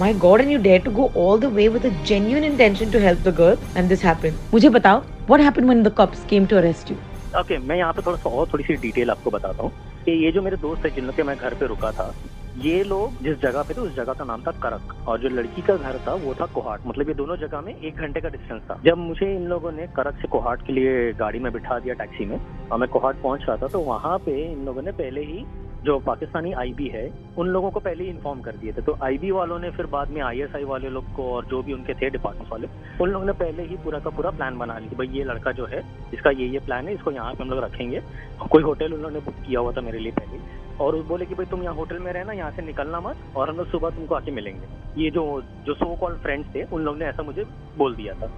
My 0.00 0.12
God, 0.20 0.40
and 0.40 0.50
you 0.50 0.58
dare 0.58 0.82
to 0.84 0.90
go 0.90 1.06
all 1.22 1.40
the 1.40 1.48
way 1.56 1.68
with 1.72 1.84
a 1.84 1.90
genuine 2.10 2.44
intention 2.44 2.92
to 2.92 3.00
help 3.00 3.18
the 3.24 3.32
girl, 3.40 3.58
and 3.76 3.92
this 3.92 4.04
happened. 4.06 4.38
मुझे 4.52 4.68
बताओ, 4.76 5.02
what 5.32 5.42
happened 5.46 5.72
when 5.72 5.82
the 5.86 5.92
cops 5.98 6.22
came 6.30 6.46
to 6.52 6.60
arrest 6.60 6.92
you? 6.92 6.96
Okay 7.32 7.54
okay, 7.54 7.66
मैं 7.68 7.76
यहाँ 7.76 7.92
पे 7.92 8.02
थोड़ा 8.02 8.16
सा 8.16 8.30
और 8.30 8.46
थोड़ी 8.46 8.64
सी 8.64 8.76
detail 8.78 9.10
आपको 9.10 9.30
बताता 9.30 9.62
हूँ 9.62 9.70
कि 10.06 10.12
ये 10.24 10.32
जो 10.32 10.42
मेरे 10.42 10.56
दोस्त 10.58 10.84
है 10.84 10.90
जिन 10.90 11.04
लोग 11.04 11.14
के 11.16 11.22
मैं 11.22 11.36
घर 11.38 11.54
पे 11.54 11.66
रुका 11.66 11.90
था 11.92 12.12
ये 12.56 12.82
लोग 12.84 13.22
जिस 13.22 13.40
जगह 13.40 13.62
पे 13.62 13.74
थे, 13.74 13.80
उस 13.80 13.94
जगह 13.94 14.12
का 14.12 14.24
नाम 14.24 14.42
था 14.42 14.50
करक। 14.62 14.94
और 15.08 15.18
जो 15.20 15.28
लड़की 15.28 15.62
का 15.62 15.76
घर 15.76 15.98
था, 15.98 16.14
वो 16.14 16.34
था 16.34 16.46
कोहाट। 16.46 16.86
मतलब 16.86 17.08
ये 17.08 17.14
दोनों 17.14 17.36
जगह 17.36 17.60
में 17.60 17.74
एक 17.74 17.96
घंटे 17.96 18.20
का 18.20 18.28
डिस्टेंस 18.28 18.62
था। 18.62 18.78
जब 18.84 18.98
मुझे 18.98 19.34
इन 19.36 19.46
लोगों 19.48 19.72
ने 19.72 19.86
करक 19.96 20.20
से 20.22 20.28
कोहाट 20.28 20.66
के 20.66 20.72
लिए 20.72 21.12
गाड़ी 21.12 21.38
में 21.38 21.52
बिठा 21.52 21.78
दिया 21.78 21.94
टैक्सी 21.94 22.24
में, 22.24 22.38
और 22.70 22.78
मैं 22.78 22.88
कोहाट 22.88 23.22
पहुँच 23.22 23.44
रहा 23.48 23.56
था 23.56 23.68
तो 23.68 23.80
वहाँ 23.80 24.18
पे 24.18 24.40
इन 24.52 24.64
लोगों 24.66 24.82
ने 24.82 24.92
पहले 24.92 25.24
ही 25.24 25.44
जो 25.84 25.98
पाकिस्तानी 25.98 26.52
आईबी 26.52 26.86
है, 26.88 27.08
उन 27.38 27.48
लोगों 27.48 27.70
को 27.70 27.80
पहले 27.80 28.04
ही 28.04 28.10
इन्फॉर्म 28.10 28.40
कर 28.40 28.56
दिए 28.56 28.72
थे। 28.72 28.82
तो 28.82 28.96
आईबी 29.02 29.30
वालों 29.30 29.58
ने 29.58 29.70
फिर 29.70 29.86
बाद 29.86 30.10
में 30.10 30.20
आईएसआई 30.22 30.64
वाले 30.64 30.88
लोग 30.88 31.12
को 31.14 31.24
और 31.32 31.44
जो 31.44 31.62
भी 31.62 31.72
उनके 31.72 31.94
थे 31.94 32.10
डिपार्टमेंट 32.10 32.50
वाले, 32.52 32.68
उन 33.00 33.10
लोगों 33.10 33.26
ने 33.26 33.32
पहले 33.34 33.62
ही 33.62 33.76
पूरा 33.76 33.98
का 33.98 34.10
पूरा 34.10 34.30
प्लान 34.30 34.58
बना 34.58 34.78
लिया 34.78 34.98
भाई 34.98 35.08
ये 35.08 35.24
लड़का 35.24 35.52
जो 35.52 35.66
है, 35.66 35.82
इसका 36.14 36.30
ये 36.32 36.46
ये 36.48 36.58
प्लान 36.58 36.88
है, 36.88 36.94
इसको 36.94 37.10
यहाँ 37.10 37.32
पे 37.34 37.42
हम 37.44 37.50
लोग 37.50 37.64
रखेंगे। 37.64 38.02
कोई 38.50 38.62
होटल 38.62 38.92
उन्होंने 38.92 39.20
बुक 39.20 39.34
किया 39.46 39.60
हुआ 39.60 39.72
था 39.72 39.80
मेरे 39.80 39.98
लिए 39.98 40.12
पहले। 40.12 40.38
और 40.80 40.96
बोले 41.02 41.26
कि 41.26 41.34
भाई 41.34 41.46
तुम 41.46 41.62
यहाँ 41.62 41.74
होटल 41.74 41.98
में 41.98 42.12
रहना 42.12 42.32
यहाँ 42.32 42.50
से 42.50 42.62
निकलना 42.62 43.00
मत 43.00 43.36
और 43.36 43.50
हम 43.50 43.56
लोग 43.56 43.70
सुबह 43.70 43.90
तुमको 43.90 44.14
आके 44.14 44.30
मिलेंगे। 44.30 45.02
ये 45.02 45.10
जो 45.10 45.22
जो 45.66 45.74
सो 45.74 45.94
कॉल 45.96 46.16
फ्रेंड्स 46.22 46.54
थे 46.54 46.62
उन 46.64 46.82
लोग 46.82 46.98
ने 46.98 47.04
ऐसा 47.04 47.22
मुझे 47.22 47.44
बोल 47.78 47.94
दिया 47.94 48.14
था। 48.14 48.30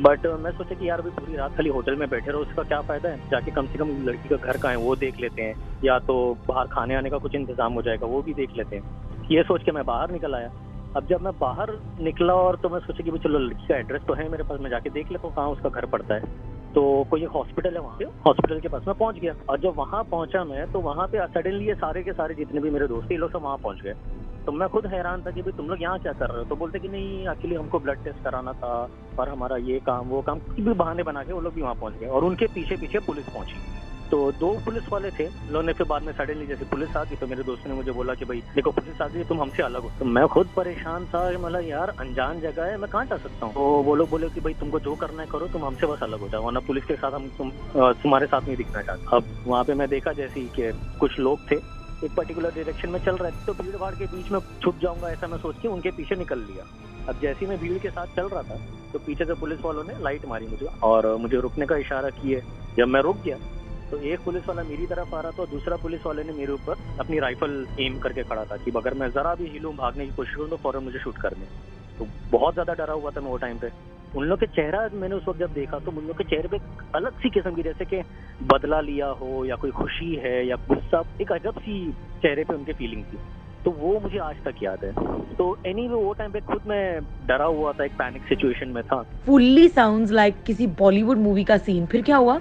बट 0.00 0.26
uh, 0.26 0.38
मैं 0.40 0.50
सोचा 0.52 0.74
कि 0.74 0.88
यार 0.88 1.00
अभी 1.00 1.10
पूरी 1.10 1.36
रात 1.36 1.56
खाली 1.56 1.70
होटल 1.70 1.96
में 1.96 2.08
बैठे 2.10 2.30
रहो 2.30 2.40
उसका 2.40 2.62
क्या 2.62 2.80
फ़ायदा 2.80 3.08
है? 3.08 3.28
जाके 3.30 3.50
कम 3.50 3.66
से 3.66 3.78
कम 3.78 3.88
लड़की 4.04 4.28
का 4.28 4.36
घर 4.36 4.56
का 4.56 4.70
है 4.70 4.76
वो 4.76 4.94
देख 4.96 5.20
लेते 5.20 5.42
हैं। 5.42 5.80
या 5.84 5.98
तो 5.98 6.16
बाहर 6.48 6.66
खाने 6.66 6.94
आने 6.94 7.10
का 7.10 7.18
कुछ 7.18 7.34
इंतज़ाम 7.34 7.72
हो 7.72 7.82
जाएगा 7.82 8.06
वो 8.06 8.22
भी 8.22 8.34
देख 8.34 8.56
लेते 8.56 8.76
हैं। 8.76 9.28
ये 9.30 9.42
सोच 9.42 9.64
के 9.64 9.72
मैं 9.72 9.84
बाहर 9.86 10.10
निकल 10.10 10.34
आया। 10.34 10.50
अब 10.96 11.06
जब 11.06 11.22
मैं 11.22 11.32
बाहर 11.38 11.70
निकला 12.00 12.34
और 12.34 12.56
तो 12.56 12.68
मैं 12.68 12.78
सोचा 12.80 13.04
कि 13.04 13.10
भाई 13.10 13.18
चलो 13.18 13.38
लड़की 13.38 13.66
का 13.66 13.76
एड्रेस 13.76 14.02
तो 14.06 14.14
है 14.14 14.28
मेरे 14.28 14.44
पास 14.44 14.60
मैं 14.60 14.70
जाके 14.70 14.90
देख 14.90 15.12
लेता 15.12 15.26
हूँ 15.26 15.34
कहाँ 15.36 15.48
उसका 15.48 15.68
घर 15.68 15.86
पड़ता 15.86 16.14
है। 16.14 16.58
तो 16.74 16.82
कोई 17.10 17.24
हॉस्पिटल 17.24 17.74
है 17.74 17.80
वहाँ 17.80 17.96
पे? 17.98 18.04
हॉस्पिटल 18.04 18.60
के 18.60 18.68
पास। 18.68 18.82
में 18.88 18.94
पहुँच 18.96 19.18
गया। 19.18 19.34
और 19.48 19.60
जब 19.60 19.74
वहाँ 19.76 20.02
पहुँचा 20.04 20.44
मैं 20.44 20.66
तो 20.72 20.80
वहाँ 20.80 21.06
पे 21.06 21.26
सडनली 21.26 21.66
ये 21.68 21.74
सारे 21.74 22.02
के 22.02 22.12
सारे 22.12 22.34
जितने 22.34 22.60
भी 22.60 22.70
मेरे 22.70 22.86
दोस्त 22.88 23.12
ये 23.12 23.18
लोग 23.18 23.32
सब 23.32 23.42
वहाँ 23.42 23.56
पहुँच 23.56 23.82
गए। 23.82 23.94
तो 24.46 24.52
मैं 24.52 24.68
खुद 24.68 24.86
हैरान 24.86 25.22
था 25.22 25.30
कि 25.30 25.42
भाई 25.42 25.52
तुम 25.52 25.66
लोग 25.66 25.82
यहाँ 25.82 25.98
क्या 25.98 26.12
कर 26.12 26.28
रहे 26.28 26.38
हो? 26.38 26.44
तो 26.44 26.56
बोलते 26.56 26.78
कि 26.78 26.88
नहीं 26.88 27.28
एक्चुअली 27.28 27.56
हमको 27.56 27.78
ब्लड 27.78 28.04
टेस्ट 28.04 28.22
कराना 28.24 28.52
था 28.52 28.88
और 29.18 29.28
हमारा 29.28 29.56
ये 29.56 29.78
काम, 29.78 30.08
वो 30.08 30.22
काम 30.22 30.38
भी 30.38 30.72
बहाने 30.72 31.02
बना 31.02 31.22
के 31.22 31.32
वो 31.32 31.40
लोग 31.40 31.54
भी 31.54 31.62
वहाँ 31.62 31.74
पहुँच 31.74 31.94
गए 31.94 32.06
और 32.06 32.24
उनके 32.24 32.46
पीछे 32.46 32.76
पीछे 32.76 32.98
पुलिस 32.98 33.28
पहुँची। 33.28 33.58
तो 34.10 34.30
दो 34.32 34.48
पुलिस 34.64 34.88
वाले 34.92 35.10
थे। 35.10 35.26
उन्होंने 35.26 35.72
फिर 35.72 35.86
बाद 35.86 36.02
में 36.02 36.12
सडनली 36.12 36.46
जैसे 36.46 36.64
पुलिस 36.64 36.96
आ 36.96 37.02
गई 37.04 37.16
तो 37.16 37.26
मेरे 37.26 37.42
दोस्त 37.42 37.66
ने 37.66 37.74
मुझे 37.74 37.92
बोला 37.92 38.14
कि 38.14 38.24
भाई, 38.24 38.42
देखो, 38.54 38.70
पुलिस 38.70 39.00
आ 39.02 39.06
गई, 39.08 39.24
तुम 39.24 39.40
हमसे 39.40 39.62
अलग 39.62 39.82
हो। 39.82 39.90
तो 39.98 40.04
मैं 40.06 40.26
खुद 40.28 40.48
परेशान 40.56 41.04
था 41.06 41.24
मतलब 41.30 41.68
यार, 41.68 41.94
अनजान 42.00 42.40
जगह 42.40 42.64
है, 42.64 42.76
मैं 42.76 42.90
कहाँ 42.90 43.04
जा 43.06 43.16
सकता 43.16 43.46
हूँ? 43.46 43.54
तो 43.54 43.60
वो 43.82 43.94
लोग 43.94 44.10
बोले 44.10 44.28
कि 44.28 44.40
भाई, 44.40 44.54
तुमको 44.60 44.80
जो 44.80 44.94
करना 44.96 45.22
है 45.22 45.28
करो, 45.28 45.46
तुम 45.48 45.64
हमसे 45.64 45.86
बस 45.86 46.02
अलग 46.02 46.20
हो 46.20 46.28
जाओ, 46.28 46.42
वरना 46.42 46.60
पुलिस 46.66 46.84
के 46.84 46.94
साथ 46.96 47.12
हम, 47.12 47.28
तुम 47.38 47.50
तुम्हारे 48.02 48.26
साथ 48.26 48.40
नहीं 48.40 48.56
दिखना 48.56 48.82
चाहते। 48.82 49.16
अब 49.16 49.34
वहाँ 49.46 49.64
पे 49.64 49.74
मैं 49.74 49.88
देखा 49.88 50.12
जैसे 50.12 50.40
कि 50.56 50.72
कुछ 51.00 51.18
लोग 51.18 51.50
थे, 51.50 51.56
एक 52.04 52.14
पर्टिकुलर 52.16 52.50
डायरेक्शन 52.50 52.88
में 52.88 52.98
चल 53.04 53.16
रहे 53.16 53.30
थे 53.30 53.44
तो 53.46 53.52
भीड़ 53.54 53.76
भाड़ 53.76 53.94
के 53.94 54.06
बीच 54.08 54.30
में 54.32 54.38
छुप 54.62 54.78
जाऊँगा 54.82 55.08
ऐसा 55.08 55.26
मैं 55.26 55.38
सोच 55.38 55.56
के 55.62 55.68
उनके 55.68 55.90
पीछे 55.92 56.16
निकल 56.16 56.38
लिया। 56.40 56.64
अब 57.08 57.20
जैसे 57.22 57.38
ही 57.40 57.46
मैं 57.46 57.58
भीड़ 57.60 57.78
के 57.78 57.90
साथ 57.90 58.16
चल 58.16 58.28
रहा 58.28 58.42
था 58.42 58.56
तो 58.92 58.98
पीछे 58.98 59.24
से 59.24 59.34
पुलिस 59.34 59.60
वालों 59.60 59.84
ने 59.84 59.94
लाइट 60.02 60.24
मारी 60.28 60.46
मुझे, 60.46 60.66
और 60.82 61.14
मुझे 61.16 61.40
रुकने 61.40 61.66
का 61.66 61.76
इशारा 61.76 62.10
किए 62.12 62.42
जब 62.76 62.88
मैं 62.88 63.00
रुक 63.00 63.16
गया 63.24 63.36
तो 63.90 63.98
एक 64.02 64.20
पुलिस 64.24 64.46
वाला 64.48 64.62
मेरी 64.62 64.86
तरफ़ 64.86 65.14
आ 65.14 65.20
रहा 65.20 65.30
था 65.30 65.42
और 65.42 65.48
दूसरा 65.48 65.76
पुलिस 65.76 66.06
वाले 66.06 66.24
ने 66.24 66.32
मेरे 66.32 66.52
ऊपर 66.52 66.74
अपनी 67.00 67.18
राइफल 67.18 67.66
एम 67.80 67.98
करके 67.98 68.22
खड़ा 68.22 68.44
था 68.44 68.56
कि 68.56 68.70
अगर 68.76 68.94
मैं 68.94 69.08
जरा 69.10 69.34
भी 69.34 69.46
हिलूं 69.52 69.74
भागने 69.76 70.06
की 70.06 70.12
कोशिश 70.16 70.34
करूँ 70.34 70.48
तो 70.50 70.56
फ़ौरन 70.56 70.84
मुझे 70.84 70.98
शूट 70.98 71.18
करने। 71.18 71.46
तो 71.98 72.06
बहुत 72.30 72.54
ज़्यादा 72.54 72.74
डरा 72.74 72.94
हुआ 72.94 73.10
था 73.10 73.20
मैं 73.20 73.30
वो 73.30 73.36
टाइम 73.38 73.58
पे। 73.58 73.70
उन 74.16 74.24
लोग 74.24 74.38
के 74.38 74.46
चेहरा 74.46 74.88
मैंने 74.94 75.14
उस 75.14 75.24
वक्त 75.28 75.38
जब 75.38 75.52
देखा 75.54 75.78
तो 75.78 75.90
उन 75.90 76.06
लोग 76.06 76.16
के 76.18 76.24
चेहरे 76.24 76.48
पे 76.48 76.58
अलग 76.94 77.18
सी 77.22 77.30
किस्म 77.30 77.54
की 77.54 77.62
जैसे 77.62 77.84
कि 77.84 78.02
बदला 78.52 78.80
लिया 78.80 79.06
हो 79.20 79.44
या 79.44 79.56
कोई 79.56 79.70
खुशी 79.70 80.14
है 80.24 80.46
या 80.46 80.56
गुस्सा 80.68 81.02
एक 81.20 81.32
अजब 81.32 81.58
सी 81.58 81.76
चेहरे 82.22 82.44
पे 82.44 82.54
उनके 82.54 82.72
फीलिंग 82.72 83.04
थी। 83.04 83.18
तो 83.64 83.70
वो 83.70 83.98
मुझे 84.00 84.18
आज 84.18 84.36
तक 84.44 84.62
याद 84.62 84.84
है। 84.84 84.92
तो 85.34 85.56
एनी 85.66 85.82
anyway, 85.82 86.04
वो 86.04 86.12
टाइम 86.12 86.30
पे 86.32 86.40
खुद 86.42 86.62
मैं 86.66 87.00
डरा 87.26 87.44
हुआ 87.46 87.72
था 87.72 87.84
एक 87.84 87.92
पैनिक 87.92 88.22
सिचुएशन 88.28 88.68
में 88.68 88.82
था। 88.82 89.02
फुल्ली 89.26 89.68
साउंड 89.68 90.10
लाइक 90.10 90.42
किसी 90.42 90.66
बॉलीवुड 90.78 91.18
मूवी 91.18 91.44
का 91.44 91.56
सीन 91.58 91.86
फिर 91.86 92.02
क्या 92.02 92.16
हुआ? 92.16 92.40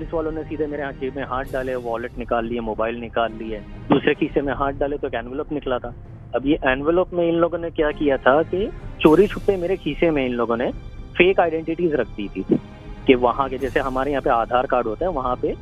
पुलिस 0.00 0.12
वालों 0.14 0.30
ने 0.32 0.42
सीधे 0.42 0.66
मेरे 0.66 0.82
जेब 1.00 1.16
में 1.16 1.22
हाथ 1.22 1.44
डाले 1.44 1.74
वॉलेट 1.76 2.18
निकाल 2.18 2.44
लिए 2.44 2.60
मोबाइल 2.60 2.96
निकाल 2.96 3.32
लिए। 3.32 3.58
दूसरे 3.88 4.14
खीसे 4.14 4.40
में 4.40 4.52
हाथ 4.52 4.72
डाले 4.72 4.96
तो 4.96 5.06
एक 5.06 5.14
एनवेलप 5.14 5.52
निकला 5.52 5.78
था। 5.78 5.92
अब 6.34 6.46
ये 6.46 6.54
एनवेलप 6.66 7.10
में 7.14 7.28
इन 7.28 7.34
लोगों 7.34 7.58
ने 7.58 7.70
क्या 7.70 7.90
किया 7.90 8.16
था 8.16 8.42
कि 8.42 8.70
चोरी 9.00 9.26
छुपे 9.26 9.56
मेरे 9.56 9.76
खीसे 9.76 10.10
में 10.10 10.24
इन 10.26 10.32
लोगों 10.32 10.56
ने 10.56 10.70
फेक 11.18 11.40
आइडेंटिटीज 11.40 11.94
रख 11.94 12.06
दी 12.06 12.28
थी। 12.28 12.44
कि 13.06 13.14
वहाँ 13.14 13.48
के 13.48 13.58
जैसे 13.58 13.80
हमारे 13.80 14.10
यहाँ 14.10 14.22
पे 14.22 14.30
आधार 14.30 14.66
कार्ड 14.66 14.86
होता 14.86 15.06
है, 15.06 15.12
वहाँ 15.12 15.36
पे 15.36 15.54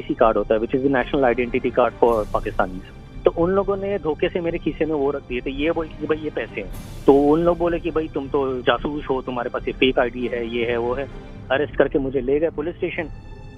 सी 0.00 0.14
कार्ड 0.14 0.36
होता 0.36 0.54
है 0.54 0.60
which 0.60 0.74
is 0.74 0.88
the 0.88 0.96
national 0.96 1.24
identity 1.24 1.70
card 1.70 1.94
for 1.94 2.26
Pakistani 2.34 2.80
तो 3.24 3.30
उन 3.38 3.50
लोगों 3.50 3.76
ने 3.76 3.98
धोखे 3.98 4.28
से 4.28 4.40
मेरे 4.40 4.58
खीसे 4.58 4.84
में 4.84 4.94
वो 4.94 5.10
रख 5.10 5.22
दिए। 5.28 5.40
थे 5.40 5.50
ये 5.50 5.70
बोल 5.70 5.86
कि 5.86 6.06
भाई 6.06 6.18
ये 6.18 6.30
पैसे 6.30 6.60
हैं। 6.60 6.70
तो 7.06 7.14
उन 7.22 7.40
लोग 7.40 7.58
बोले 7.58 7.78
कि 7.78 7.90
भाई 7.90 8.08
तुम 8.14 8.28
तो 8.28 8.62
जासूस 8.62 9.06
हो, 9.10 9.22
तुम्हारे 9.22 9.50
पास 9.50 9.68
ये 9.68 9.72
फेक 9.72 9.98
आईडी 9.98 10.26
है, 10.26 10.46
ये 10.48 10.66
है, 10.66 10.76
वो 10.76 10.94
है। 10.94 11.08
अरेस्ट 11.50 11.76
करके 11.76 11.98
मुझे 11.98 12.20
ले 12.20 12.38
गए 12.40 12.50
पुलिस 12.50 12.76
स्टेशन। 12.76 13.10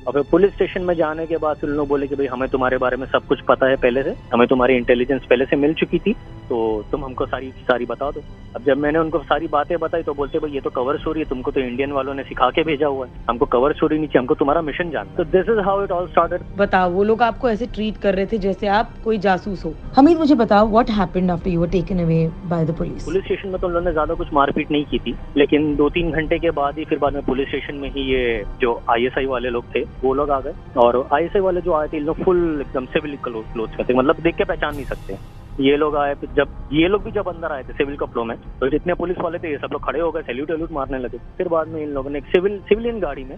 और 0.06 0.12
फिर 0.12 0.22
पुलिस 0.30 0.52
स्टेशन 0.52 0.82
में 0.82 0.94
जाने 0.96 1.26
के 1.26 1.36
बाद 1.38 1.56
फिर 1.56 1.70
लोग 1.70 1.88
बोले 1.88 2.06
कि 2.06 2.16
भाई 2.16 2.26
हमें 2.26 2.48
तुम्हारे 2.48 2.76
बारे 2.78 2.96
में 2.96 3.06
सब 3.06 3.26
कुछ 3.28 3.40
पता 3.48 3.66
है 3.66 3.76
पहले 3.78 4.02
से। 4.02 4.14
हमें 4.32 4.46
तुम्हारी 4.48 4.76
इंटेलिजेंस 4.76 5.22
पहले 5.30 5.44
से 5.44 5.56
मिल 5.56 5.74
चुकी 5.80 5.98
थी 5.98 6.12
तो 6.48 6.58
तुम 6.92 7.04
हमको 7.04 7.26
सारी 7.26 7.50
सारी 7.62 7.84
बता 7.86 8.10
दो। 8.10 8.22
अब 8.56 8.62
जब 8.64 8.76
मैंने 8.78 8.98
उनको 8.98 9.18
सारी 9.22 9.46
बातें 9.48 9.76
बताई 9.78 10.02
तो 10.02 10.14
बोलते 10.14 10.38
भाई 10.38 10.50
ये 10.50 10.60
तो 10.60 10.70
कवर 10.70 10.98
स्टोरी 10.98 11.20
है 11.20 11.26
तुमको 11.28 11.50
तो 11.50 11.60
इंडियन 11.60 11.92
वालों 11.92 12.14
ने 12.14 12.22
सिखा 12.24 12.48
के 12.50 12.62
भेजा 12.64 12.86
हुआ 12.86 13.06
है। 13.06 13.12
हमको 13.28 13.46
कवर 13.46 13.72
स्टोरी 13.72 13.96
नहीं 13.96 14.06
चाहिए 14.06 14.20
हमको 14.20 14.34
तुम्हारा 14.34 14.62
मिशन 14.62 14.90
जानना 14.90 15.16
तो 15.16 15.24
this 15.26 15.48
is 15.50 15.60
how 15.66 15.82
it 15.84 15.90
all 15.92 16.06
started 16.08 16.42
बताओ 16.58 16.90
वो 16.90 17.04
लोग 17.04 17.22
आपको 17.22 17.50
ऐसे 17.50 17.66
ट्रीट 17.74 17.96
कर 18.02 18.14
रहे 18.14 18.26
थे 18.26 18.38
जैसे 18.38 18.66
आप 18.68 18.94
कोई 19.04 19.18
जासूस 19.18 19.64
हो। 19.64 19.74
हमीद 19.96 20.18
मुझे 20.18 20.34
बताओ 20.36 20.68
what 20.68 20.90
happened 21.00 21.30
after 21.30 21.50
you 21.50 21.60
were 21.60 21.68
taken 21.70 22.02
away 22.04 22.26
by 22.46 22.64
the 22.64 22.76
police 22.78 23.04
police 23.04 23.24
station 23.24 23.48
में 23.48 23.60
तो 23.60 23.66
उन्होंने 23.66 23.92
ज़्यादा 23.92 24.14
कुछ 24.14 24.32
मारपीट 24.32 24.70
नहीं 24.70 24.84
की 24.84 24.98
थी 24.98 25.14
लेकिन 25.36 25.74
दो 25.76 25.88
तीन 25.90 26.10
घंटे 26.12 26.38
के 26.38 26.50
बाद 26.62 26.78
ही 26.78 26.84
फिर 26.84 26.98
बाद 26.98 27.14
में 27.14 27.22
पुलिस 27.24 27.48
स्टेशन 27.48 27.74
में 27.74 27.90
ही 27.90 28.10
ये 28.12 28.42
जो 28.60 28.80
आईएसआई 28.90 29.26
वाले 29.26 29.50
लोग 29.50 29.64
थे 29.74 29.84
वो 30.02 30.14
लोग 30.14 30.30
आ 30.30 30.40
गए। 30.40 30.54
और 30.76 31.08
आई 31.12 31.40
वाले 31.40 31.60
जो 31.60 31.72
आए 31.74 31.88
थे 31.88 31.98
लोग 32.00 32.22
फुल 32.24 32.60
एकदम 32.60 32.86
सिविल 32.88 33.16
क्लोथ 33.24 33.76
करते 33.76 33.94
मतलब 33.94 34.20
देख 34.20 34.36
के 34.36 34.44
पहचान 34.44 34.74
नहीं 34.74 34.84
सकते। 34.86 35.16
ये 35.60 35.76
लोग 35.76 35.96
आए 35.96 36.14
जब 36.34 36.48
ये 36.72 36.88
लोग 36.88 37.02
भी 37.04 37.10
जब 37.12 37.28
अंदर 37.28 37.52
आए 37.52 37.62
थे 37.62 37.72
सिविल 37.74 37.96
कपड़ों 37.96 38.24
में 38.24 38.36
तो 38.60 38.68
जितने 38.70 38.94
पुलिस 38.94 39.16
वाले 39.18 39.38
थे, 39.38 39.50
ये 39.50 39.58
सब 39.58 39.72
लोग 39.72 39.84
खड़े 39.84 40.00
हो 40.00 40.10
गए 40.12 40.22
सैल्यूट 40.22 40.50
वैल्यूट 40.50 40.72
मारने 40.72 40.98
लगे। 40.98 41.18
फिर 41.38 41.48
बाद 41.48 41.68
में 41.68 41.82
इन 41.82 41.88
लोगों 41.90 42.10
ने 42.10 42.18
एक 42.18 42.26
सिविल 42.26 42.58
सिविलियन 42.68 43.00
गाड़ी 43.00 43.24
में, 43.24 43.36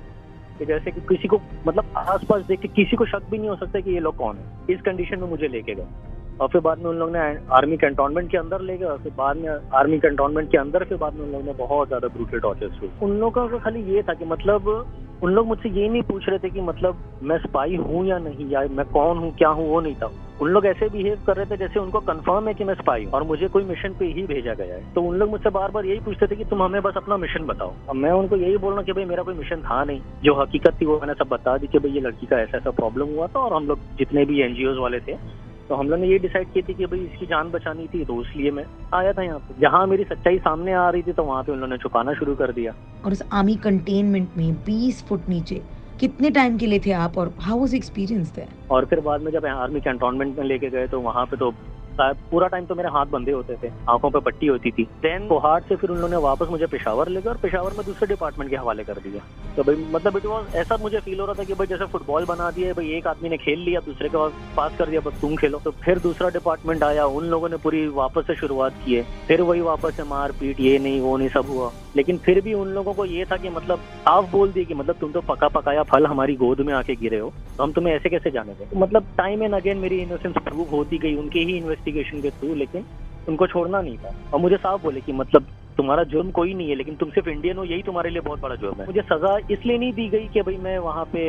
कि 0.58 0.66
जैसे 0.66 0.90
कि 0.90 1.00
किसी 1.08 1.28
को 1.28 1.40
मतलब 1.66 1.92
आसपास 1.98 2.42
देख 2.46 2.60
के 2.60 2.68
किसी 2.70 2.96
को 2.96 3.04
शक 3.06 3.30
भी 3.30 3.38
नहीं 3.38 3.48
हो 3.48 3.56
सकता 3.56 3.80
कि 3.80 3.90
ये 3.90 4.00
लोग 4.00 4.16
कौन 4.16 4.36
है। 4.36 4.74
इस 4.74 4.80
कंडीशन 4.80 5.20
में 5.20 5.28
मुझे 5.28 5.48
लेके 5.48 5.74
गए। 5.74 5.86
और 6.40 6.48
फिर 6.48 6.60
बाद 6.60 6.78
में 6.78 6.84
उन 6.86 6.96
लोगों 6.96 7.12
ने 7.12 7.20
आर्मी 7.52 7.76
कैंटोनमेंट 7.76 8.30
के 8.30 8.38
अंदर 8.38 8.60
ले 8.60 8.76
गए, 8.78 8.86
और 8.86 8.98
फिर 8.98 9.12
बाद 9.16 9.36
में 9.36 9.48
आर्मी 9.74 9.98
कैंटोनमेंट 9.98 10.50
के 10.50 10.58
अंदर, 10.58 10.84
फिर 10.84 10.98
बाद 10.98 11.14
में 11.14 11.24
उन 11.24 11.32
लोगों 11.32 11.44
ने 11.44 11.52
बहुत 11.56 11.88
ज़्यादा 11.88 12.08
ब्रूटल 12.08 12.40
टॉर्चर 12.40 12.78
हुए। 12.80 12.90
उन 13.02 13.18
लोगों 13.18 13.48
का 13.48 13.58
खाली 13.58 13.82
ये 13.94 14.02
था 14.02 14.14
कि 14.14 14.24
मतलब 14.24 14.68
उन 15.22 15.32
लोग 15.32 15.46
मुझसे 15.46 15.68
ये 15.68 15.88
नहीं 15.88 16.02
पूछ 16.02 16.28
रहे 16.28 16.38
थे 16.38 16.50
कि 16.50 16.60
मतलब 16.60 16.96
मैं 17.22 17.38
स्पाई 17.38 17.76
हूँ 17.76 18.06
या 18.06 18.18
नहीं, 18.18 18.48
या 18.50 18.60
मैं 18.70 18.86
कौन 18.86 19.18
हूँ, 19.18 19.32
क्या 19.32 19.48
हूँ, 19.48 19.68
वो 19.68 19.80
नहीं 19.80 19.94
था। 19.94 20.10
उन 20.40 20.48
लोग 20.48 20.66
ऐसे 20.66 20.88
बिहेव 20.88 21.18
कर 21.26 21.36
रहे 21.36 21.46
थे 21.46 21.56
जैसे 21.56 21.80
उनको 21.80 22.00
कंफर्म 22.00 22.48
है 22.48 22.54
कि 22.54 22.64
मैं 22.64 22.74
स्पाई 22.74 23.04
हूँ 23.04 23.12
और 23.12 23.22
मुझे 23.22 23.48
कोई 23.48 23.64
मिशन 23.64 23.92
पे 23.92 24.04
ही 24.04 24.22
भेजा 24.22 24.54
गया 24.54 24.74
है। 24.74 24.92
तो 24.94 25.02
उन 25.02 25.16
लोग 25.16 25.30
मुझसे 25.30 25.50
बार 25.50 25.70
बार 25.70 25.84
यही 25.84 26.00
पूछते 26.00 26.26
थे 26.26 26.36
कि 26.36 26.44
तुम 26.44 26.62
हमें 26.62 26.82
बस 26.82 26.94
अपना 26.96 27.16
मिशन 27.16 27.44
बताओ। 27.44 27.74
अब 27.88 27.94
मैं 27.94 28.10
उनको 28.10 28.36
यही 28.36 28.56
बोल 28.56 28.72
रहा 28.72 28.82
कि 28.82 28.92
भाई, 28.92 29.04
मेरा 29.04 29.22
कोई 29.22 29.34
मिशन 29.34 29.60
था 29.60 29.84
नहीं। 29.84 30.00
जो 30.24 30.34
हकीकत 30.34 30.74
थी 30.80 30.86
वो 30.86 30.98
मैंने 31.00 31.14
सब 31.14 31.28
बता 31.28 31.58
दी 31.58 31.66
कि 31.66 31.78
भाई, 31.78 31.92
ये 31.92 32.00
लड़की 32.00 32.26
का 32.26 32.40
ऐसा 32.40 32.58
ऐसा 32.58 32.70
प्रॉब्लम 32.70 33.06
हुआ 33.06 33.26
था 33.26 33.40
और 33.40 33.52
हम 33.52 33.66
लोग 33.66 33.78
जितने 33.98 34.24
भी 34.24 34.40
एनजीओ 34.40 34.82
वाले 34.82 35.00
थे 35.00 35.40
तो 35.70 35.76
हम 35.76 35.88
लोग 35.88 36.00
ने 36.00 36.06
ये 36.08 36.18
डिसाइड 36.18 36.52
की 36.52 36.62
थी 36.62 36.74
कि 36.74 36.86
भाई 36.86 36.98
इसकी 37.00 37.26
जान 37.26 37.50
बचानी 37.50 37.86
थी 37.88 38.04
तो 38.04 38.20
इसलिए 38.20 38.50
मैं 38.50 38.64
आया 38.94 39.12
था 39.12 39.22
यहाँ 39.22 39.38
पे। 39.38 39.54
जहाँ 39.60 39.86
मेरी 39.86 40.04
सच्चाई 40.04 40.38
सामने 40.38 40.72
आ 40.74 40.88
रही 40.90 41.02
थी 41.02 41.12
तो 41.12 41.24
वहाँ 41.24 41.42
पे 41.42 41.52
उन्होंने 41.52 41.76
छुपाना 41.78 42.14
शुरू 42.14 42.34
कर 42.34 42.52
दिया। 42.52 42.72
और 43.04 43.12
उस 43.12 43.22
आर्मी 43.32 43.54
कंटेनमेंट 43.64 44.36
में 44.36 44.52
बीस 44.66 45.04
फुट 45.08 45.28
नीचे 45.28 45.60
कितने 46.00 46.30
टाइम 46.30 46.56
के 46.58 46.66
लिए 46.66 46.78
थे 46.86 46.92
आप 46.98 47.18
और 47.18 47.32
हाउ 47.40 47.58
वाज 47.60 47.74
एक्सपीरियंस 47.74 48.34
देयर 48.34 48.48
और 48.70 48.84
फिर 48.84 49.00
बाद 49.00 49.22
में 49.22 49.30
जब 49.32 49.46
आर्मी 49.46 49.80
कंटोनमेंट 49.80 50.38
में 50.38 50.44
लेके 50.44 50.70
गए 50.70 50.86
तो 50.86 51.00
वहाँ 51.00 51.24
पे 51.26 51.36
तो 51.36 51.50
पूरा 52.00 52.46
टाइम 52.48 52.64
तो 52.64 52.74
मेरे 52.74 52.88
हाथ 52.88 53.06
बंधे 53.06 53.32
होते 53.32 53.54
थे। 53.62 53.70
आँखों 53.88 54.10
पर 54.10 54.20
पट्टी 54.20 54.46
होती 54.46 54.70
थी। 54.70 54.82
देन 55.02 55.26
कोहाट 55.26 55.64
से 55.64 55.76
फिर 55.76 55.90
उन्होंने 55.90 56.16
वापस 56.16 56.46
मुझे 56.50 56.66
पेशावर 56.66 57.08
ले 57.08 57.20
गया 57.20 57.32
और 57.32 57.38
पेशावर 57.38 57.72
में 57.72 57.84
दूसरे 57.86 58.06
डिपार्टमेंट 58.06 58.50
के 58.50 58.56
हवाले 58.56 58.84
कर 58.84 58.94
दिया। 58.94 59.22
तो 59.56 59.62
भाई 59.62 59.84
मतलब 59.90 60.16
इट 60.16 60.26
वॉज़ 60.26 60.56
ऐसा 60.56 60.76
मुझे 60.76 61.00
फील 61.00 61.20
हो 61.20 61.26
रहा 61.26 61.34
था 61.34 61.44
कि 61.44 61.54
भाई 61.54 61.66
जैसे 61.66 61.86
फुटबॉल 61.86 62.24
बना 62.24 62.50
दिया 62.50 62.72
भाई 62.72 62.90
एक 62.90 63.06
आदमी 63.06 63.28
ने 63.28 63.36
खेल 63.36 63.58
लिया 63.58 63.80
दूसरे 63.80 64.08
के 64.08 64.28
पास 64.56 64.76
कर 64.78 64.88
दिया 64.88 65.00
बस 65.00 65.20
तुम 65.20 65.36
खेलो। 65.36 65.58
तो 65.58 65.70
फिर 65.70 65.98
दूसरा 65.98 66.28
डिपार्टमेंट 66.28 66.82
आया 66.82 67.06
उन 67.06 67.24
लोगों 67.24 67.48
ने 67.48 67.56
पूरी 67.56 67.86
वापस 67.88 68.26
से 68.26 68.34
शुरुआत 68.34 68.74
की 68.84 68.94
है। 68.94 69.02
फिर 69.28 69.42
वही 69.42 69.60
वापस 69.60 69.96
से 69.96 70.02
मार 70.04 70.32
पीट 70.32 70.60
ये 70.60 70.78
नहीं 70.78 71.00
वो 71.00 71.16
नहीं 71.16 71.28
सब 71.28 71.46
हुआ। 71.48 71.70
लेकिन 71.96 72.18
फिर 72.18 72.40
भी 72.40 72.54
उन 72.54 72.68
लोगों 72.68 72.92
को 72.94 73.04
ये 73.04 73.24
था 73.24 73.36
कि 73.36 73.48
मतलब 73.48 73.78
साफ़ 73.78 74.30
बोल 74.30 74.52
दिए 74.52 74.64
कि 74.64 74.74
मतलब 74.74 74.96
तुम 75.00 75.12
तो 75.12 75.20
पका 75.20 75.48
पकाया 75.48 75.82
फल 75.82 76.06
हमारी 76.06 76.34
गोद 76.34 76.60
में 76.60 76.72
आके 76.74 76.94
गिरे 76.94 77.18
हो। 77.18 77.32
तो 77.56 77.62
हम 77.62 77.72
तुम्हें 77.72 77.94
ऐसे 77.94 78.08
कैसे 78.08 78.30
जाने 78.30 78.52
दें? 78.52 78.80
मतलब 78.80 79.06
टाइम 79.18 79.42
एंड 79.42 79.54
अगेन 79.54 79.78
मेरी 79.78 79.98
इनोसेंस 79.98 80.34
प्रूव 80.44 80.68
होती 80.70 80.98
गई 80.98 81.14
उनके 81.16 81.40
ही 81.40 81.56
इन्वेस्टिगेशन 81.80 82.20
के 82.20 82.30
थ्रू 82.30 82.54
लेकिन 82.54 82.84
उनको 83.28 83.46
छोड़ना 83.46 83.80
नहीं 83.80 83.96
था। 83.96 84.12
और 84.32 84.40
मुझे 84.40 84.56
साफ़ 84.56 84.82
बोले 84.82 85.00
कि 85.00 85.12
मतलब 85.12 85.46
तुम्हारा 85.78 86.02
जुर्म 86.04 86.30
कोई 86.30 86.54
नहीं 86.54 86.68
है, 86.68 86.74
लेकिन 86.74 86.94
तुम 86.94 87.10
सिर्फ़ 87.10 87.28
इंडियन 87.28 87.56
हो, 87.56 87.64
यही 87.64 87.82
तुम्हारे 87.82 88.10
लिए 88.10 88.20
बहुत 88.20 88.40
बड़ा 88.40 88.54
जुर्म 88.54 88.80
है। 88.80 88.86
मुझे 88.86 89.00
सजा 89.02 89.36
इसलिए 89.50 89.78
नहीं 89.78 89.92
दी 89.92 90.08
गई 90.08 90.26
कि 90.28 90.40
भाई 90.42 90.56
मैं 90.58 90.78
वहाँ 90.78 91.04
पे 91.12 91.22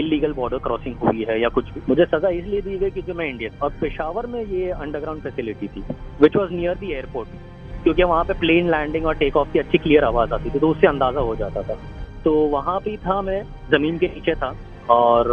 इलीगल 0.00 0.32
बॉर्डर 0.32 0.58
क्रॉसिंग 0.58 0.96
हुई 0.98 1.24
है 1.28 1.40
या 1.40 1.48
कुछ 1.48 1.72
भी। 1.74 1.80
मुझे 1.88 2.04
सजा 2.04 2.28
इसलिए 2.30 2.60
दी 2.60 2.78
गई 2.78 2.90
क्योंकि 2.90 3.12
मैं 3.12 3.28
इंडियन 3.28 3.58
और 3.62 3.70
पेशावर 3.80 4.26
में 4.26 4.40
ये 4.42 4.70
अंडरग्राउंड 4.70 5.22
फैसिलिटी 5.22 5.68
थी 5.68 5.84
which 6.20 6.36
was 6.36 6.52
near 6.52 6.76
the 6.76 6.92
airport 6.92 7.28
क्योंकि 7.84 8.02
वहाँ 8.04 8.24
पे 8.24 8.34
प्लेन 8.40 8.70
लैंडिंग 8.70 9.06
और 9.06 9.14
टेक 9.14 9.36
ऑफ़ 9.36 9.52
की 9.52 9.58
अच्छी 9.58 9.78
क्लियर 9.78 10.04
आवाज़ 10.04 10.32
आती 10.34 10.50
थी 10.50 10.58
तो 10.58 10.68
उससे 10.68 10.86
अंदाज़ा 10.86 11.20
हो 11.20 11.36
जाता 11.36 11.62
था। 11.62 11.74
तो 12.24 12.32
वहाँ 12.48 12.78
भी 12.84 12.96
था 12.96 13.20
मैं, 13.22 13.42
ज़मीन 13.70 13.98
के 13.98 14.06
नीचे 14.06 14.34
था, 14.34 14.54
और 14.90 15.28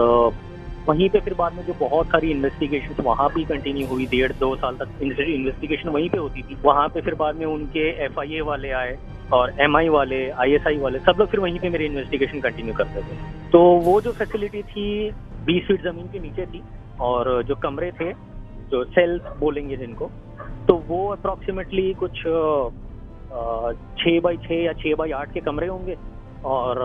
वहीं 0.89 1.09
पे 1.09 1.19
फिर 1.19 1.33
बाद 1.33 1.53
में 1.53 1.63
जो 1.65 1.73
बहुत 1.79 2.07
सारी 2.07 2.31
इन्वेस्टिगेशन 2.31 3.03
वहाँ 3.03 3.27
भी 3.35 3.43
कंटिन्यू 3.45 3.87
हुई, 3.87 4.05
डेढ़ 4.07 4.31
दो 4.39 4.55
साल 4.55 4.75
तक 4.75 5.01
इन्वेस्टिगेशन 5.03 5.89
वहीं 5.89 6.09
पे 6.09 6.17
होती 6.17 6.41
थी। 6.41 6.57
वहाँ 6.65 6.87
पे 6.89 7.01
फिर 7.01 7.15
बाद 7.15 7.35
में 7.35 7.45
उनके 7.45 7.89
एफआईए 8.05 8.41
वाले 8.41 8.71
आए 8.73 8.97
और 9.33 9.53
एमआई 9.61 9.89
वाले 9.89 10.29
आईएसआई 10.31 10.77
वाले, 10.77 10.99
सब 10.99 11.15
लोग 11.19 11.29
फिर 11.29 11.39
वहीं 11.39 11.59
पे 11.59 11.69
मेरी 11.69 11.85
इन्वेस्टिगेशन 11.85 12.39
कंटिन्यू 12.41 12.73
करते 12.73 13.01
थे। 13.01 13.17
तो 13.51 13.59
वो 13.85 13.99
जो 14.01 14.11
फैसिलिटी 14.13 14.61
थी 14.63 14.87
बीस 15.45 15.63
फीट 15.67 15.83
ज़मीन 15.83 16.07
के 16.07 16.19
नीचे 16.19 16.45
थी 16.45 16.61
और 17.01 17.43
जो 17.43 17.55
कमरे 17.63 17.91
थे, 17.91 18.11
जो 18.71 18.83
सेल्स 18.85 19.21
बोलेंगे 19.39 19.77
जिनको 19.77 20.09
तो 20.67 20.73
वो 20.87 21.07
अप्रोक्सीमेटली 21.09 21.93
कुछ 21.99 22.15
छः 23.99 24.19
बाई 24.21 24.37
छः 24.37 24.55
या 24.55 24.73
छः 24.73 24.95
बाई 24.95 25.11
आठ 25.13 25.33
के 25.33 25.39
कमरे 25.41 25.67
होंगे 25.67 25.95
और 26.45 26.79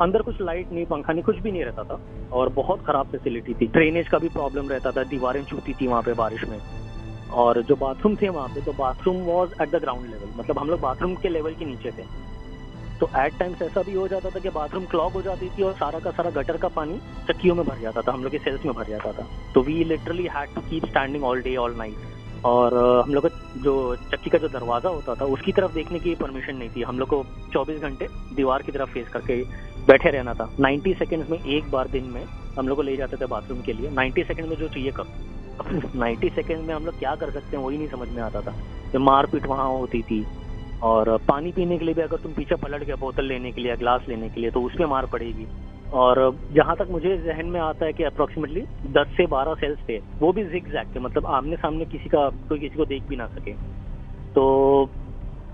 अंदर 0.00 0.22
कुछ 0.22 0.40
लाइट 0.40 0.72
नहीं, 0.72 0.84
पंखा 0.86 1.12
नहीं, 1.12 1.22
कुछ 1.22 1.38
भी 1.38 1.52
नहीं 1.52 1.64
रहता 1.64 1.82
था। 1.82 2.00
और 2.32 2.48
बहुत 2.48 2.84
खराब 2.86 3.06
फैसिलिटी 3.06 3.54
थी। 3.54 3.66
ड्रेनेज 3.66 4.08
का 4.08 4.18
भी 4.18 4.28
प्रॉब्लम 4.28 4.68
रहता 4.68 4.90
था, 4.90 5.02
दीवारें 5.04 5.44
छूती 5.44 5.72
थी 5.72 5.86
वहाँ 5.86 6.02
पे 6.02 6.12
बारिश 6.14 6.44
में। 6.44 6.58
और 7.32 7.62
जो 7.62 7.76
बाथरूम 7.76 8.16
थे 8.16 8.28
वहाँ 8.28 8.48
पे 8.48 8.60
तो 8.60 8.72
bathroom 8.72 9.16
was 9.24 9.50
at 9.62 9.70
the 9.70 9.80
ground 9.80 10.06
level 10.06 10.32
मतलब 10.38 10.58
हम 10.58 10.68
लोग 10.68 10.80
बाथरूम 10.80 11.14
के 11.14 11.28
लेवल 11.28 11.54
के 11.54 11.64
नीचे 11.64 11.90
थे। 11.90 12.04
तो 13.00 13.08
एट 13.16 13.38
टाइम्स 13.38 13.62
ऐसा 13.62 13.82
भी 13.82 13.92
हो 13.94 14.06
जाता 14.08 14.30
था 14.30 14.38
कि 14.38 14.50
बाथरूम 14.50 14.84
क्लॉग 14.84 15.12
हो 15.12 15.22
जाती 15.22 15.48
थी 15.48 15.62
और 15.62 15.72
सारा 15.72 15.98
का 15.98 16.10
सारा 16.10 16.30
गटर 16.30 16.56
का 16.56 16.68
पानी 16.68 16.98
चक्कियों 17.28 17.54
में 17.54 17.64
भर 17.66 17.78
जाता 17.78 18.00
था, 18.00 18.12
हम 18.12 18.22
लोग 18.22 18.32
के 18.32 18.38
सेल्स 18.38 18.64
में 18.64 18.74
भर 18.74 18.84
जाता 18.84 19.12
था। 19.12 19.26
तो 19.54 19.62
we 19.62 19.84
literally 19.84 20.26
had 20.36 20.54
to 20.54 20.60
keep 20.60 20.86
standing 20.86 21.24
all 21.24 21.42
day 21.42 21.56
all 21.56 21.74
night 21.76 22.44
और 22.44 22.74
हम 23.04 23.14
लोग 23.14 23.26
का 23.26 23.60
जो 23.62 23.96
चक्की 24.12 24.30
का 24.30 24.38
जो 24.38 24.48
दरवाज़ा 24.48 24.90
होता 24.90 25.14
था, 25.14 25.24
उसकी 25.26 25.52
तरफ़ 25.52 25.72
देखने 25.72 25.98
की 25.98 26.14
परमिशन 26.14 26.56
नहीं 26.56 26.70
थी। 26.70 26.82
हम 26.82 26.98
लोग 26.98 27.08
को 27.08 27.24
24 27.52 27.80
घंटे 27.80 28.08
दीवार 28.34 28.62
की 28.62 28.72
तरफ़ 28.72 28.90
फेस 28.90 29.08
करके 29.08 29.42
बैठे 29.86 30.10
रहना 30.10 30.34
था। 30.34 30.48
90 30.60 30.94
सेकंड्स 30.94 31.30
में 31.30 31.38
एक 31.38 31.70
बार 31.70 31.88
दिन 31.88 32.04
में 32.04 32.24
हम 32.58 32.68
लोग 32.68 32.76
को 32.76 32.82
ले 32.82 32.96
जाते 32.96 33.16
थे 33.16 33.26
बाथरूम 33.26 33.60
के 33.60 33.72
लिए। 33.72 33.90
90 33.90 34.24
सेकंड 34.24 34.48
में 34.48 34.56
जो 34.56 34.68
चाहिए 34.68 34.90
कब? 34.90 35.06
90 35.96 36.28
सेकंड 36.30 36.66
में 36.66 36.74
हम 36.74 36.84
लोग 36.86 36.98
क्या 36.98 37.14
कर 37.14 37.30
सकते 37.30 37.56
हैं 37.56 37.64
वही 37.64 37.78
नहीं 37.78 37.88
समझ 37.88 38.08
में 38.08 38.22
आता 38.22 38.40
था। 38.40 38.54
जो 38.92 38.98
मारपीट 38.98 39.46
वहाँ 39.46 39.68
होती 39.68 40.02
थी 40.02 40.24
और 40.82 41.16
पानी 41.28 41.52
पीने 41.52 41.78
के 41.78 41.84
लिए 41.84 41.94
भी 41.94 42.02
अगर 42.02 42.16
तुम 42.16 42.32
पीछे 42.32 42.54
पलट 42.54 42.84
गया 42.84 42.96
बोतल 42.96 43.24
लेने 43.24 43.52
के 43.52 43.60
लिए 43.60 43.76
ग्लास 43.76 44.04
लेने 44.08 44.28
के 44.28 44.40
लिए 44.40 44.50
तो 44.50 44.62
उसमें 44.62 44.86
मार 44.86 45.06
पड़ेगी। 45.06 45.46
और 45.92 46.18
जहाँ 46.52 46.76
तक 46.76 46.88
मुझे 46.90 47.16
जहन 47.18 47.46
में 47.46 47.60
आता 47.60 47.86
है 47.86 47.92
कि 47.92 48.04
अप्रोक्सीमेटली 48.04 48.60
10 48.92 49.06
से 49.16 49.26
12 49.26 49.54
सेल्स 49.54 49.78
थे, 49.88 49.98
वो 49.98 50.32
भी 50.32 50.44
जैक 50.44 50.94
थे 50.94 51.00
मतलब 51.00 51.26
आमने 51.26 51.56
सामने 51.56 51.84
किसी 51.84 52.08
का, 52.08 52.28
कोई 52.48 52.58
किसी 52.58 52.76
को 52.76 52.84
देख 52.84 53.02
भी 53.02 53.16
ना 53.16 53.26
सके। 53.26 53.52
तो 54.34 54.90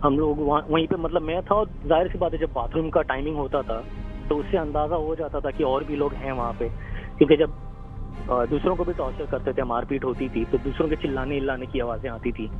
हम 0.02 0.18
लोग 0.18 0.40
वहाँ, 0.40 0.66
वहीं 0.70 0.86
पे 0.86 0.96
मतलब 0.96 1.22
मैं 1.22 1.40
था 1.42 1.54
और 1.54 1.68
ज़ाहिर 1.86 2.08
सी 2.08 2.18
बात 2.18 2.32
है 2.32 2.38
जब 2.38 2.52
बाथरूम 2.54 2.90
का 2.90 3.02
टाइमिंग 3.02 3.36
होता 3.36 3.62
था 3.62 3.84
तो 4.28 4.36
उससे 4.36 4.56
अंदाज़ा 4.58 4.96
हो 4.98 5.14
जाता 5.16 5.40
था 5.40 5.50
कि 5.50 5.64
और 5.64 5.84
भी 5.84 5.96
लोग 5.96 6.14
हैं 6.14 6.32
वहाँ 6.32 6.52
पे। 6.52 6.68
क्योंकि 7.18 7.36
जब 7.36 7.52
दूसरों 8.50 8.74
को 8.76 8.84
भी 8.84 8.92
टॉर्चर 8.94 9.26
करते 9.26 9.52
थे, 9.52 9.62
मारपीट 9.64 10.04
होती 10.04 10.28
थी 10.28 10.44
तो 10.44 10.58
दूसरों 10.60 10.88
के 10.88 10.96
चिल्लाने 10.96 11.36
इल्लाने 11.36 11.66
की 11.66 11.80
आवाज़ें 11.80 12.10
आती 12.10 12.32
थी। 12.32 12.50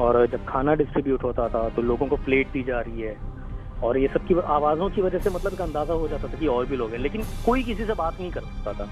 और 0.00 0.26
जब 0.26 0.44
खाना 0.46 0.74
डिस्ट्रीब्यूट 0.74 1.24
होता 1.24 1.48
था 1.48 1.68
तो 1.70 1.82
लोगों 1.82 2.06
को 2.06 2.16
प्लेट 2.24 2.52
दी 2.52 2.62
जा 2.62 2.80
रही 2.80 3.00
है। 3.00 3.16
और 3.82 3.98
ये 3.98 4.08
सब 4.08 4.26
की 4.26 4.34
आवाज़ों 4.50 4.88
की 4.90 5.02
वजह 5.02 5.18
से 5.18 5.30
मतलब 5.30 5.52
एक 5.52 5.60
अंदाज़ा 5.60 5.94
हो 5.94 6.08
जाता 6.08 6.28
था 6.28 6.38
कि 6.38 6.46
और 6.48 6.66
भी 6.66 6.76
लोग 6.76 6.90
हैं। 6.90 6.98
लेकिन 6.98 7.22
कोई 7.46 7.62
किसी 7.62 7.84
से 7.84 7.94
बात 7.94 8.20
नहीं 8.20 8.30
कर 8.30 8.40
सकता 8.42 8.72
था। 8.74 8.88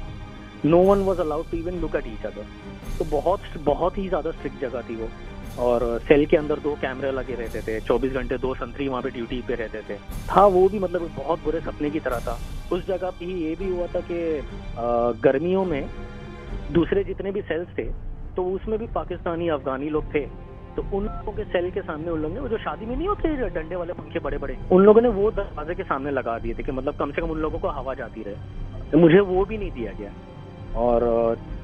No 0.65 0.79
one 0.85 1.03
was 1.03 1.21
allowed 1.21 1.51
to 1.51 1.57
even 1.57 1.81
look 1.81 1.95
at 1.97 2.07
each 2.07 2.27
other 2.27 2.47
तो 2.99 3.05
बहुत 3.11 3.41
बहुत 3.65 3.99
ही 3.99 4.09
ज़्यादा 4.09 4.31
स्ट्रिक्ट 4.31 4.61
जगह 4.61 4.83
थी 4.83 4.97
वो। 4.97 5.09
और 5.59 5.83
सेल 5.99 6.25
के 6.27 6.37
अंदर 6.37 6.59
दो 6.59 6.75
कैमरे 6.77 7.11
लगे 7.13 7.35
रहते 7.35 7.61
थे 7.63 7.81
24 7.83 8.13
घंटे 8.13 8.39
दो 8.39 8.55
संतरी 8.55 8.89
वहाँ 8.89 9.03
पे 9.03 9.11
ड्यूटी 9.11 9.41
पे 9.49 9.55
रहते 9.55 9.81
थे। 9.89 9.97
था 10.29 10.47
वो 10.47 10.69
भी 10.69 10.79
मतलब 10.79 11.11
बहुत 11.17 11.43
बुरे 11.45 11.61
सपने 11.61 11.91
की 11.91 12.01
तरह 12.01 12.21
था। 12.21 12.39
उस 12.73 12.87
जगह 12.87 13.11
पे 13.11 13.27
ये 13.27 13.55
भी 13.57 13.69
हुआ 13.71 13.87
था 13.87 14.01
कि 14.03 15.21
गर्मियों 15.23 15.65
में 15.65 15.85
दूसरे 16.73 17.05
जितने 17.05 17.33
भी 17.33 17.43
सेल्स 17.43 17.69
थे 17.79 17.85
तो 18.37 18.45
उसमें 18.51 18.79
भी 18.79 18.87
पाकिस्तानी, 18.95 19.49
अफगानी 19.51 19.89
लोग 19.91 20.05
थे। 20.15 20.27
तो 20.77 20.83
उन 20.97 21.05
लोगों 21.05 21.33
के 21.33 21.45
सेल 21.45 21.71
के 21.71 21.81
सामने 21.83 22.11
उन 22.11 22.21
लोगों 22.21 22.35
ने 22.35 22.49
जो 22.49 22.59
शादी 22.59 22.87
में 22.87 22.97
नहीं 22.97 23.09
होते 23.09 23.49
डंडे 23.51 23.77
वाले 23.77 23.93
पंखे 23.93 24.19
बड़े 24.19 24.39
बड़े 24.39 24.57
उन 24.73 24.85
लोगों 24.85 25.01
ने 25.03 25.09
वो 25.11 25.31
दरवाजे 25.31 25.75
के 25.75 25.83
सामने 25.85 26.11
लगा 26.11 26.39
दिए 26.39 26.55
थे 26.55 26.63
कि 26.63 26.73
मतलब 26.73 26.95
कम 26.97 27.11
से 27.13 27.23
कम 27.23 27.31
उन 27.31 27.39
लोगों 27.39 27.59
को 27.59 27.69
हवा 27.71 27.95
जाती 27.95 28.23
रहे। 28.23 28.91
तो 28.91 28.99
मुझे 28.99 29.21
वो 29.23 29.45
भी 29.45 29.59
नहीं 29.59 29.71
दिया 29.73 29.93
गया। 29.93 30.13
और 30.77 31.03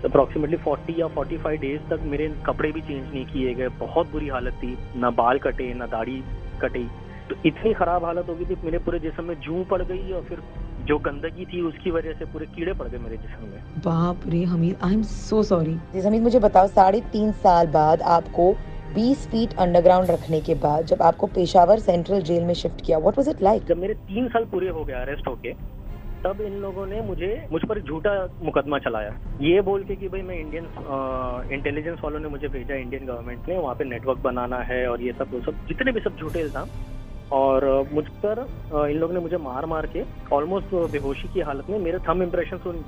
अप्रोक्सीमेटली 0.04 0.56
फोर्टी 0.56 1.00
या 1.00 1.06
फोर्टी 1.08 1.36
फाइव 1.38 1.60
डेज़ 1.60 1.88
तक 1.90 2.02
मेरे 2.04 2.28
कपड़े 2.46 2.70
भी 2.72 2.80
चेंज 2.80 3.02
नहीं 3.04 3.24
किए 3.26 3.54
गए। 3.54 3.68
बहुत 3.80 4.10
बुरी 4.12 4.28
हालत 4.28 4.54
थी। 4.54 4.76
ना 4.96 5.10
बाल 5.10 5.38
कटे 5.38 5.72
ना 5.74 5.86
दाढ़ी 5.86 6.22
कटी। 6.62 6.86
तो 7.28 7.36
इतनी 7.46 7.72
खराब 7.74 8.04
हालत 8.04 8.28
हो 8.28 8.34
गई 8.34 8.44
थी 8.44 8.56
मेरे 8.64 8.78
पूरे 8.78 8.98
जिसम 8.98 9.24
में 9.24 9.34
जू 9.40 9.64
पड़ 9.70 9.82
गई 9.82 10.12
और 10.12 10.22
फिर 10.22 10.38
जो 10.86 10.98
गंदगी 10.98 11.44
थी 11.44 11.60
उसकी 11.60 11.90
वजह 11.90 12.12
से 12.12 12.24
पूरे 12.24 12.46
कीड़े 12.46 12.72
पड़ 12.72 12.86
गए 12.88 12.98
मेरे 12.98 13.16
जिसम 13.16 13.44
में। 13.44 13.60
बाप 13.86 14.20
रे 14.28 14.42
Hamid 14.44 14.76
I 14.84 14.94
am 14.94 15.02
so 15.04 15.42
sorry 15.42 15.76
Hamid 16.00 16.22
मुझे 16.22 16.38
बताओ 16.38 16.66
साढ़े 16.68 17.00
तीन 17.12 17.32
साल 17.42 17.66
बाद 17.66 18.02
आपको 18.16 18.52
20 18.94 19.26
फीट 19.30 19.56
अंडरग्राउंड 19.58 20.10
रखने 20.10 20.40
के 20.40 20.54
बाद 20.54 20.84
जब 20.86 21.02
आपको 21.02 21.26
पेशावर 21.26 21.78
सेंट्रल 21.80 22.22
जेल 22.22 22.44
में 22.44 22.54
शिफ्ट 22.54 22.84
किया 22.86 22.98
व्हाट 22.98 23.18
वाज 23.18 23.28
इट 23.28 23.42
लाइक 23.42 23.64
जब 23.64 23.78
मेरे 23.78 23.94
तीन 24.06 24.28
साल 24.28 24.44
पूरे 24.44 24.68
हो 24.68 24.84
गए 24.84 24.94
अरेस्ट 24.94 25.28
होके 25.28 25.52
तब 26.24 26.40
इन 26.40 26.54
लोगों 26.60 26.86
ने 26.86 27.00
मुझे, 27.02 27.30
मुझ 27.52 27.60
पर 27.68 27.80
झूठा 27.80 28.12
मुकदमा 28.42 28.78
चलाया। 28.78 29.10
ये 29.40 29.60
बोल 29.62 29.84
के 29.84 29.96
कि 29.96 30.08
भाई 30.08 30.22
मैं 30.22 30.38
इंडियन 30.38 30.64
इंटेलिजेंस 31.52 31.98
वालों 32.04 32.20
ने 32.20 32.28
मुझे 32.28 32.48
भेजा 32.48 32.74
इंडियन 32.76 33.06
गवर्नमेंट 33.06 33.48
ने, 33.48 33.58
वहाँ 33.58 33.74
पे 33.74 33.84
नेटवर्क 33.84 34.18
बनाना 34.20 34.58
है 34.70 34.86
और 34.88 35.02
ये 35.02 35.12
सब, 35.12 35.32
वो 35.32 35.40
सब, 35.42 35.66
जितने 35.68 35.92
भी 35.92 36.00
सब 36.00 36.16
झूठे 36.16 36.40
इल्ज़ाम। 36.40 36.68
और 37.32 37.64
मुझ 37.92 38.04
पर 38.24 38.38
इन 38.90 38.98
लोगों 38.98 39.14
ने 39.14 39.20
मुझे 39.20 39.36
मार 39.38 39.66
मार 39.66 39.86
के 39.86 40.02
ऑलमोस्ट 40.32 40.74
बेहोशी 40.92 41.28
की 41.34 41.40
हालत 41.40 41.70
में 41.70 41.78
मेरे 41.78 41.98
थम 42.08 42.22
इम्प्रेशन 42.22 42.60
उन 42.66 42.82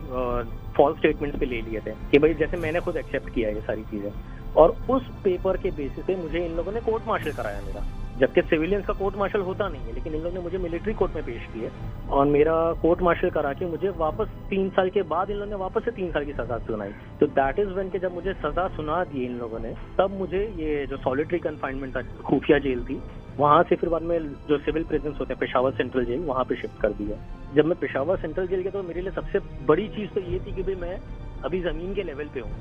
फॉल्स 0.77 0.99
स्टेटमेंट्स 0.99 1.39
पे 1.41 1.47
ले 1.47 1.61
लिए 1.63 1.81
थे 1.81 1.93
कि 2.11 2.19
भाई 2.19 2.35
जैसे 2.35 2.57
मैंने 2.57 2.81
खुद 2.81 2.97
एक्सेप्ट 2.97 3.35
किया 3.35 3.49
ये 3.51 3.61
सारी 3.61 3.83
चीज़ें। 3.91 4.11
और 4.57 4.77
उस 4.91 5.09
पेपर 5.25 5.57
के 5.57 5.71
बेसिस 5.73 6.05
पे 6.05 6.17
मुझे 6.17 6.45
इन 6.45 6.57
लोगों 6.57 6.73
ने 6.73 6.81
कोर्ट 6.81 7.09
मार्शल 7.09 7.33
कराया 7.33 7.61
मेरा। 7.61 7.85
जबकि 8.21 8.43
सिविलियंस 8.43 8.85
का 8.87 8.93
कोर्ट 8.93 9.17
मार्शल 9.17 9.41
होता 9.41 9.69
नहीं 9.69 9.83
है, 9.83 9.93
लेकिन 9.95 10.15
इन 10.15 10.21
लोगों 10.23 10.35
ने 10.35 10.43
मुझे 10.43 10.59
मिलिट्री 10.59 10.93
कोर्ट 10.95 11.15
में 11.15 11.25
पेश 11.25 11.47
किया 11.53 11.71
और 12.11 12.27
मेरा 12.27 12.57
कोर्ट 12.83 13.03
मार्शल 13.03 13.31
करा 13.31 13.53
के 13.53 13.67
मुझे 13.67 13.89
वापस 13.99 14.29
तीन 14.50 14.69
साल 14.71 14.91
के 14.91 15.03
बाद 15.12 15.31
इन 15.31 15.37
लोगों 15.37 15.50
ने 15.50 15.57
वापस 15.57 15.85
से 15.85 15.91
तीन 15.91 16.11
साल 16.12 16.25
की 16.25 16.33
सजा 16.33 16.59
सुनाई। 16.67 16.93
तो 17.21 17.27
दैट 17.39 17.59
इज़ 17.59 17.69
वन 17.69 17.91
के 17.91 17.99
जब 17.99 18.15
मुझे 18.15 18.33
सजा 18.35 18.67
सुना 18.77 19.03
दी 19.05 19.25
इन 19.25 19.39
लोगों 19.39 19.59
ने, 19.59 19.75
तब 19.99 20.19
मुझे 20.19 20.43
ये 20.57 20.87
जो 20.87 20.97
सॉलिटरी 20.99 21.39
कन्फाइनमेंट 21.39 21.97
था, 21.97 22.03
खुफिया 22.23 22.59
जेल 22.59 22.85
थी, 22.85 23.00
वहाँ 23.39 23.62
से 23.62 23.77
फिर 23.77 23.89
बाद 23.89 24.03
में 24.03 24.19
जो 24.49 24.59
सिविल 24.59 24.85
प्रेजेंस 24.85 25.17
होते 25.21 25.33
हैं 25.33 25.39
पेशावर 25.41 25.73
सेंट्रल 25.73 26.05
जेल, 26.05 26.21
वहाँ 26.25 26.45
पे 26.45 26.57
शिफ्ट 26.57 26.81
कर 26.83 26.93
दिया। 26.93 27.17
जब 27.55 27.65
मैं 27.65 27.79
पेशावर 27.79 28.17
सेंट्रल 28.19 28.47
जेल 28.47 28.61
गया 28.61 28.73
तो 28.73 28.83
मेरे 28.83 29.01
लिए 29.01 29.12
सबसे 29.12 29.38
बड़ी 29.66 29.88
चीज़ 29.88 30.11
तो 30.11 30.21
ये 30.21 30.38
थी 30.38 30.55
कि 30.55 30.62
भाई 30.62 30.75
मैं 30.81 30.99
अभी 31.44 31.61
ज़मीन 31.62 31.94
के 31.94 32.03
लेवल 32.03 32.29
पे 32.35 32.40
हूँ। 32.40 32.53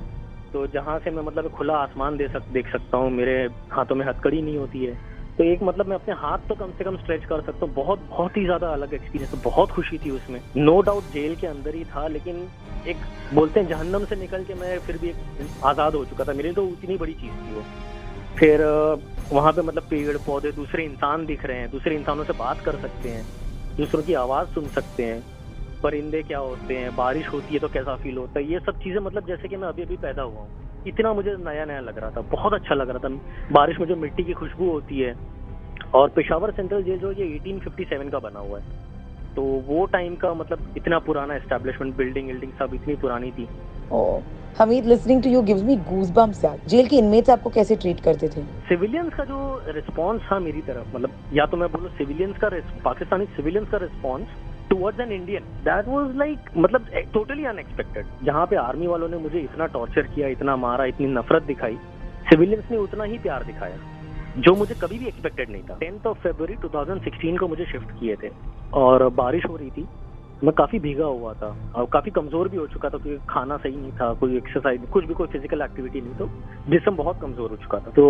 तो 0.52 0.66
जहाँ 0.66 0.98
से 0.98 1.10
मैं 1.10 1.22
मतलब 1.22 1.50
खुला 1.50 1.74
आसमान 1.78 2.16
दे 2.16 2.28
सक, 2.28 2.48
देख 2.52 2.72
सकता 2.72 2.96
हूँ, 2.96 3.10
मेरे 3.10 3.36
हाथों 3.72 3.94
में 3.94 4.06
हथकड़ी 4.06 4.42
नहीं 4.42 4.56
होती 4.58 4.84
है 4.84 4.98
तो 5.38 5.44
एक 5.44 5.62
मतलब 5.62 5.86
मैं 5.86 5.96
अपने 5.96 6.14
हाथ 6.14 6.38
तो 6.48 6.54
कम 6.54 6.70
से 6.78 6.84
कम 6.84 6.96
स्ट्रेच 6.96 7.24
कर 7.24 7.40
सकता 7.40 7.66
हूँ। 7.66 7.74
बहुत 7.74 8.00
बहुत 8.10 8.36
ही 8.36 8.44
ज़्यादा 8.44 8.72
अलग 8.72 8.94
एक्सपीरियंस 8.94 9.42
बहुत 9.44 9.70
खुशी 9.70 9.98
थी 9.98 10.10
उसमें। 10.10 10.40
नो 10.56 10.80
डाउट 10.80 11.04
जेल 11.12 11.34
के 11.36 11.46
अंदर 11.46 11.74
ही 11.74 11.84
था, 11.84 12.06
लेकिन 12.08 12.46
एक 12.86 12.96
बोलते 13.34 13.60
हैं, 13.60 13.68
जहन्नम 13.68 14.04
से 14.04 14.16
निकल 14.16 14.44
के 14.44 14.54
मैं 14.54 14.78
फिर 14.78 14.98
भी 14.98 15.08
एक 15.08 15.48
आज़ाद 15.64 15.94
हो 15.94 16.04
चुका 16.04 16.24
था। 16.24 16.32
मेरे 16.32 16.52
तो 16.52 16.66
उतनी 16.66 16.96
बड़ी 16.96 17.12
चीज़ 17.14 17.32
थी 17.32 17.54
वो। 17.54 17.62
फिर 18.38 18.62
वहाँ 19.32 19.52
पे 19.52 19.62
मतलब 19.62 19.82
पेड़ 19.90 20.16
पौधे 20.18 20.52
दूसरे 20.52 20.84
इंसान 20.84 21.26
दिख 21.26 21.44
रहे 21.44 21.58
हैं। 21.58 21.70
दूसरे 21.70 21.94
इंसानों 21.94 22.24
से 22.24 22.32
बात 22.38 22.60
कर 22.60 22.76
सकते 22.78 23.08
हैं। 23.08 23.24
दूसरों 23.76 24.02
की 24.02 24.14
आवाज़ 24.14 24.48
सुन 24.48 24.68
सकते 24.68 25.04
हैं। 25.04 25.22
परिंदे 25.82 26.22
क्या 26.22 26.38
होते 26.38 26.76
हैं? 26.76 26.94
बारिश 26.96 27.28
होती 27.28 27.54
है 27.54 27.60
तो 27.60 27.68
कैसा 27.68 27.94
फील 27.96 28.16
होता 28.16 28.38
है? 28.38 28.44
ये 28.46 28.58
सब 28.58 28.78
चीज़ें 28.78 29.00
मतलब 29.00 29.26
जैसे 29.26 29.48
कि 29.48 29.56
मैं 29.56 29.68
अभी 29.68 29.82
अभी 29.82 29.96
पैदा 29.98 30.22
हुआ 30.22 30.40
हूँ। 30.40 30.48
इतना 30.86 31.12
मुझे 31.12 31.36
नया 31.40 31.64
नया 31.64 31.80
लग 31.80 31.98
रहा 31.98 32.10
था 32.10 32.20
बहुत 32.30 32.52
अच्छा 32.52 32.74
लग 32.74 32.90
रहा 32.90 32.98
था। 32.98 33.08
बारिश 33.52 33.78
में 33.80 33.86
जो 33.86 33.96
मिट्टी 33.96 34.24
की 34.24 34.32
खुशबू 34.32 34.70
होती 34.70 35.00
है 35.00 35.14
और 35.94 36.08
पेशावर 36.08 36.50
सेंट्रल 36.50 36.82
जेल 36.82 36.98
जो 36.98 37.12
ये 37.12 37.26
1857 37.36 38.10
का 38.10 38.18
बना 38.18 38.40
हुआ 38.40 38.58
है। 38.58 38.64
तो 39.36 39.42
वो 39.66 39.84
टाइम 39.86 40.14
का 40.16 40.32
मतलब 40.34 40.74
इतना 40.76 40.98
पुराना 40.98 41.34
एस्टेब्लिशमेंट 41.34 41.96
बिल्डिंग 41.96 42.26
बिल्डिंग 42.28 42.52
सब 42.52 42.74
इतनी 42.74 42.94
पुरानी 42.96 43.30
थी। 43.30 43.48
Hamid 44.58 44.86
listening 44.86 45.22
to 45.22 45.30
you 45.30 45.42
gives 45.42 45.62
me 45.62 45.76
goosebumps 45.76 46.44
यार। 46.44 46.58
जेल 46.68 46.86
के 46.86 46.96
इनमेट्स 46.96 47.30
आपको 47.30 47.50
कैसे 47.50 47.76
ट्रीट 47.76 48.00
करते 48.00 48.28
थे? 48.28 48.42
सिविलियंस 48.68 49.14
का 49.14 49.24
जो 49.24 49.38
रिस्पांस 49.68 50.20
था 50.22 50.38
मेरी 50.38 50.62
तरफ़ 50.62 50.96
मतलब 50.96 51.10
या 51.32 51.46
तो 51.46 51.56
मैं 51.56 51.70
बोलूँ 51.72 51.90
सिविलियंस 51.90 52.36
का 52.36 52.48
पाकिस्तानी 52.84 53.26
सिविलियंस 53.36 53.68
का 53.68 53.78
response 53.78 54.26
towards 54.70 55.00
an 55.00 55.12
Indian 55.12 55.44
that 55.64 55.88
was 55.88 56.16
like 56.16 56.50
मतलब 56.56 56.86
टोटली 57.14 57.44
अनएक्सपेक्टेड 57.46 58.06
जहाँ 58.24 58.46
पे 58.46 58.56
आर्मी 58.58 58.86
वालों 58.86 59.08
ने 59.08 59.16
मुझे 59.18 59.38
इतना 59.40 59.66
टॉर्चर 59.68 60.02
किया, 60.14 60.28
इतना 60.28 60.56
मारा, 60.56 60.84
इतनी 60.84 61.06
नफरत 61.14 61.42
दिखाई 61.44 61.78
सिविलियंस 62.24 62.70
ने 62.70 62.76
उतना 62.78 63.04
ही 63.04 63.18
प्यार 63.18 63.44
दिखाया, 63.44 63.76
जो 64.38 64.54
मुझे 64.54 64.74
कभी 64.80 64.98
भी 64.98 65.06
एक्सपेक्टेड 65.06 65.50
नहीं 65.50 65.62
था. 65.62 65.76
टेंथ 65.78 66.06
ऑफ़ 66.06 66.18
फेबर 66.18 66.54
2016 66.58 67.38
को 67.38 67.48
मुझे 67.48 67.64
शिफ्ट 67.66 67.90
किए 68.00 68.16
थे, 68.16 68.30
और 68.74 69.08
बारिश 69.14 69.44
हो 69.48 69.56
रही 69.56 69.70
थी, 69.70 69.86
मैं 70.44 70.52
काफ़ी 70.54 70.78
भीगा 70.78 71.06
हुआ 71.06 71.32
था, 71.34 71.48
और 71.76 71.86
काफ़ी 71.92 72.10
कमज़ोर 72.10 72.48
भी 72.48 72.56
हो 72.56 72.66
चुका 72.66 72.88
था, 72.88 72.98
क्योंकि 72.98 73.26
खाना 73.28 73.56
सही 73.56 73.76
नहीं 73.76 73.92
था, 73.92 74.12
कोई 74.20 74.36
एक्सरसाइज 74.36 74.84
कुछ 74.92 75.04
भी 75.04 75.14
कोई 75.14 75.26
फ़िज़िकल 75.26 75.62
एक्टिविटी 75.62 76.00
नहीं 76.00 76.14
तो 76.14 76.28
जिसम 76.70 76.96
बहुत 76.96 77.20
कमज़ोर 77.22 77.50
हो 77.50 77.56
चुका 77.56 77.78
था. 77.78 77.90
तो 77.90 78.06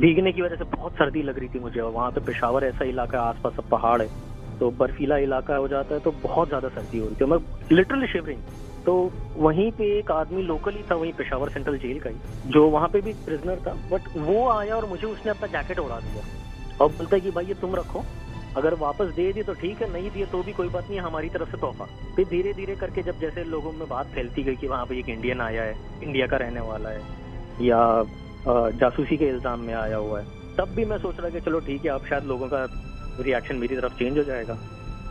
भीगने 0.00 0.32
की 0.32 0.42
वजह 0.42 0.56
से 0.56 0.64
बहुत 0.76 0.92
सर्दी 0.92 1.22
लग 1.22 1.38
रही 1.38 1.48
थी 1.48 1.60
मुझे, 1.60 1.80
और 1.80 1.90
वहाँ 1.92 2.10
पे 2.10 2.20
पेशावर 2.26 2.64
ऐसा 2.64 2.84
इलाका 2.84 3.20
है, 3.20 3.28
आसपास 3.28 3.56
सब 3.56 3.68
पहाड़ 3.70 4.00
है 4.02 4.08
तो 4.54 4.70
बर्फीला 4.78 5.16
इलाका 5.20 5.56
हो 5.56 5.68
जाता 5.68 5.94
है 5.94 6.00
तो 6.00 6.10
बहुत 6.22 6.48
ज़्यादा 6.48 6.68
सर्दी 6.70 6.98
होती 6.98 7.24
है। 7.24 7.30
मैं 7.30 7.38
लिटरली 7.72 8.06
शिवरिंग 8.08 8.40
तो 8.86 8.94
वहीं 9.38 9.70
पे 9.72 9.84
एक 9.98 10.10
आदमी 10.12 10.42
लोकल 10.44 10.72
ही 10.72 10.82
था, 10.82 10.94
वहीं 10.94 11.12
पेशावर 11.14 11.48
सेंट्रल 11.50 11.76
जेल 11.78 11.98
का 12.00 12.10
ही, 12.10 12.16
जो 12.46 12.68
वहाँ 12.70 12.88
पे 12.88 13.00
भी 13.00 13.12
प्रिजनर 13.20 13.58
था। 13.66 13.72
बट 13.90 14.08
वो 14.18 14.48
आया 14.50 14.76
और 14.76 14.86
मुझे 14.88 15.06
उसने 15.06 15.30
अपना 15.30 15.46
जैकेट 15.48 15.78
उड़ा 15.80 15.98
दिया। 16.00 16.24
और 16.76 16.88
बोलता 16.90 17.16
है 17.16 17.20
कि 17.20 17.30
भाई 17.30 17.46
ये 17.46 17.54
तुम 17.60 17.74
रखो। 17.76 18.04
अगर 18.56 18.74
वापस 18.76 19.14
दे 19.14 19.32
दिए 19.32 19.42
तो 19.42 19.54
ठीक 19.54 19.80
है, 19.82 19.92
नहीं 19.92 20.10
दिए 20.10 20.24
तो 20.26 20.42
भी 20.42 20.52
कोई 20.52 20.68
बात 20.68 20.90
नहीं, 20.90 20.98
हमारी 21.00 21.28
तरफ़ 21.28 21.50
से 21.50 21.58
तोहफा। 21.58 21.84
फिर 22.16 22.26
धीरे 22.26 22.52
धीरे 22.54 22.74
करके 22.76 23.02
जब 23.02 23.20
जैसे 23.20 23.44
लोगों 23.46 23.72
में 23.72 23.88
बात 23.88 24.06
फैलती 24.14 24.42
गई 24.42 24.56
कि 24.56 24.66
वहाँ 24.68 24.86
पे 24.86 24.98
एक 24.98 25.08
इंडियन 25.08 25.40
आया 25.42 25.62
है 25.62 25.74
इंडिया 26.02 26.26
का 26.26 26.36
रहने 26.36 26.60
वाला 26.62 26.90
है, 26.90 27.00
या 27.62 28.04
जासूसी 28.76 29.16
के 29.16 29.24
इल्ज़ाम 29.26 29.60
में 29.60 29.74
आया 29.74 29.96
हुआ 29.96 30.20
है, 30.20 30.26
तब 30.58 30.74
भी 30.76 30.84
मैं 30.84 30.98
सोच 30.98 31.20
रहा 31.20 31.30
कि 31.30 31.40
चलो 31.40 31.60
ठीक 31.62 31.84
है, 31.84 31.90
अब 31.90 32.06
शायद 32.08 32.24
लोगों 32.26 32.48
का 32.48 32.66
रिएक्शन 33.20 33.56
मेरी 33.56 33.76
तरफ़ 33.76 33.92
चेंज 33.92 34.18
हो 34.18 34.24
जाएगा। 34.24 34.58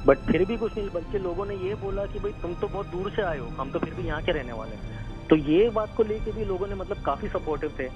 बट 0.06 0.18
फिर 0.18 0.46
भी 0.46 0.58
कुछ 0.58 0.78
नहीं, 0.78 0.89
बल्कि 0.89 1.18
लोगों 1.18 1.46
ने 1.46 1.56
ये 1.56 1.76
बोला 1.76 2.06
कि 2.06 2.20
भाई 2.20 2.32
तुम 2.32 2.54
तो 2.54 2.68
बहुत 2.68 2.88
दूर 2.88 3.10
से 3.10 3.22
आए 3.22 3.38
हो, 3.38 3.48
हम 3.48 3.72
तो 3.72 3.80
फिर 3.80 3.94
भी 3.94 4.04
यहाँ 4.04 4.22
के 4.22 4.32
रहने 4.32 4.54
वाले 4.54 4.76
हैं। 4.76 5.28
तो 5.28 5.36
ये 5.36 5.70
बात 5.70 5.96
को 5.98 6.04
लेके 6.04 6.32
भी 6.32 6.46
लोगों 6.46 6.68
ने 6.68 6.76
मतलब 6.76 6.98
काफ़ी 6.98 7.28
सपोर्टिव 7.28 7.74
थे। 7.80 7.89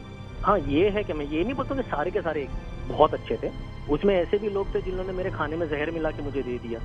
हाँ 0.43 0.59
ये 0.59 0.89
है 0.89 1.03
कि 1.03 1.13
मैं 1.13 1.25
ये 1.25 1.43
नहीं 1.43 1.53
बोलता 1.53 1.75
कि 1.75 1.81
सारे 1.81 2.11
के 2.11 2.21
सारे 2.21 2.47
बहुत 2.87 3.13
अच्छे 3.13 3.37
थे। 3.43 3.51
उसमें 3.89 4.15
ऐसे 4.15 4.37
भी 4.37 4.49
लोग 4.49 4.75
थे 4.75 4.81
जिन्होंने 4.81 5.13
मेरे 5.13 5.29
खाने 5.29 5.57
में 5.57 5.69
जहर 5.69 5.91
मिला 5.91 6.11
के 6.11 6.23
मुझे 6.23 6.41
दे 6.41 6.57
दिया। 6.57 6.79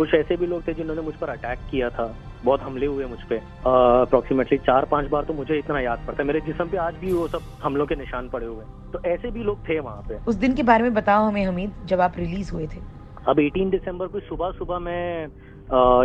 कुछ 0.00 0.14
ऐसे 0.14 0.36
भी 0.36 0.46
लोग 0.46 0.66
थे 0.66 0.74
जिन्होंने 0.74 1.02
मुझ 1.02 1.14
पर 1.14 1.28
अटैक 1.28 1.58
किया 1.70 1.88
था। 1.90 2.04
बहुत 2.44 2.60
हमले 2.62 2.86
हुए 2.86 3.06
मुझ 3.06 3.18
पर 3.22 3.36
अप्रोक्सीमेटली 3.36 4.58
चार 4.60 4.84
पाँच 4.90 5.08
बार 5.10 5.24
तो 5.24 5.34
मुझे 5.34 5.58
इतना 5.58 5.80
याद 5.80 6.04
पड़ता 6.06 6.22
है। 6.22 6.26
मेरे 6.26 6.40
जिसम 6.42 6.68
पे 6.68 6.76
आज 6.78 6.94
भी 7.00 7.12
वो 7.12 7.26
सब 7.28 7.42
हमलों 7.62 7.86
के 7.86 7.96
निशान 7.96 8.28
पड़े 8.28 8.46
हुए 8.46 8.64
तो 8.92 9.02
ऐसे 9.06 9.30
भी 9.30 9.42
लोग 9.44 9.68
थे 9.68 9.78
वहाँ 9.80 10.02
पे। 10.08 10.18
उस 10.28 10.34
दिन 10.36 10.54
के 10.54 10.62
बारे 10.62 10.82
में 10.82 10.94
बताओ 10.94 11.24
हमें 11.24 11.44
हमीद 11.44 11.86
जब 11.86 12.00
आप 12.00 12.18
रिलीज़ 12.18 12.52
हुए 12.52 12.66
थे। 12.66 12.80
अब 13.28 13.40
18 13.40 13.70
दिसंबर 13.70 14.06
को 14.06 14.20
सुबह 14.22 14.50
सुबह 14.58 14.78
मैं 14.80 15.26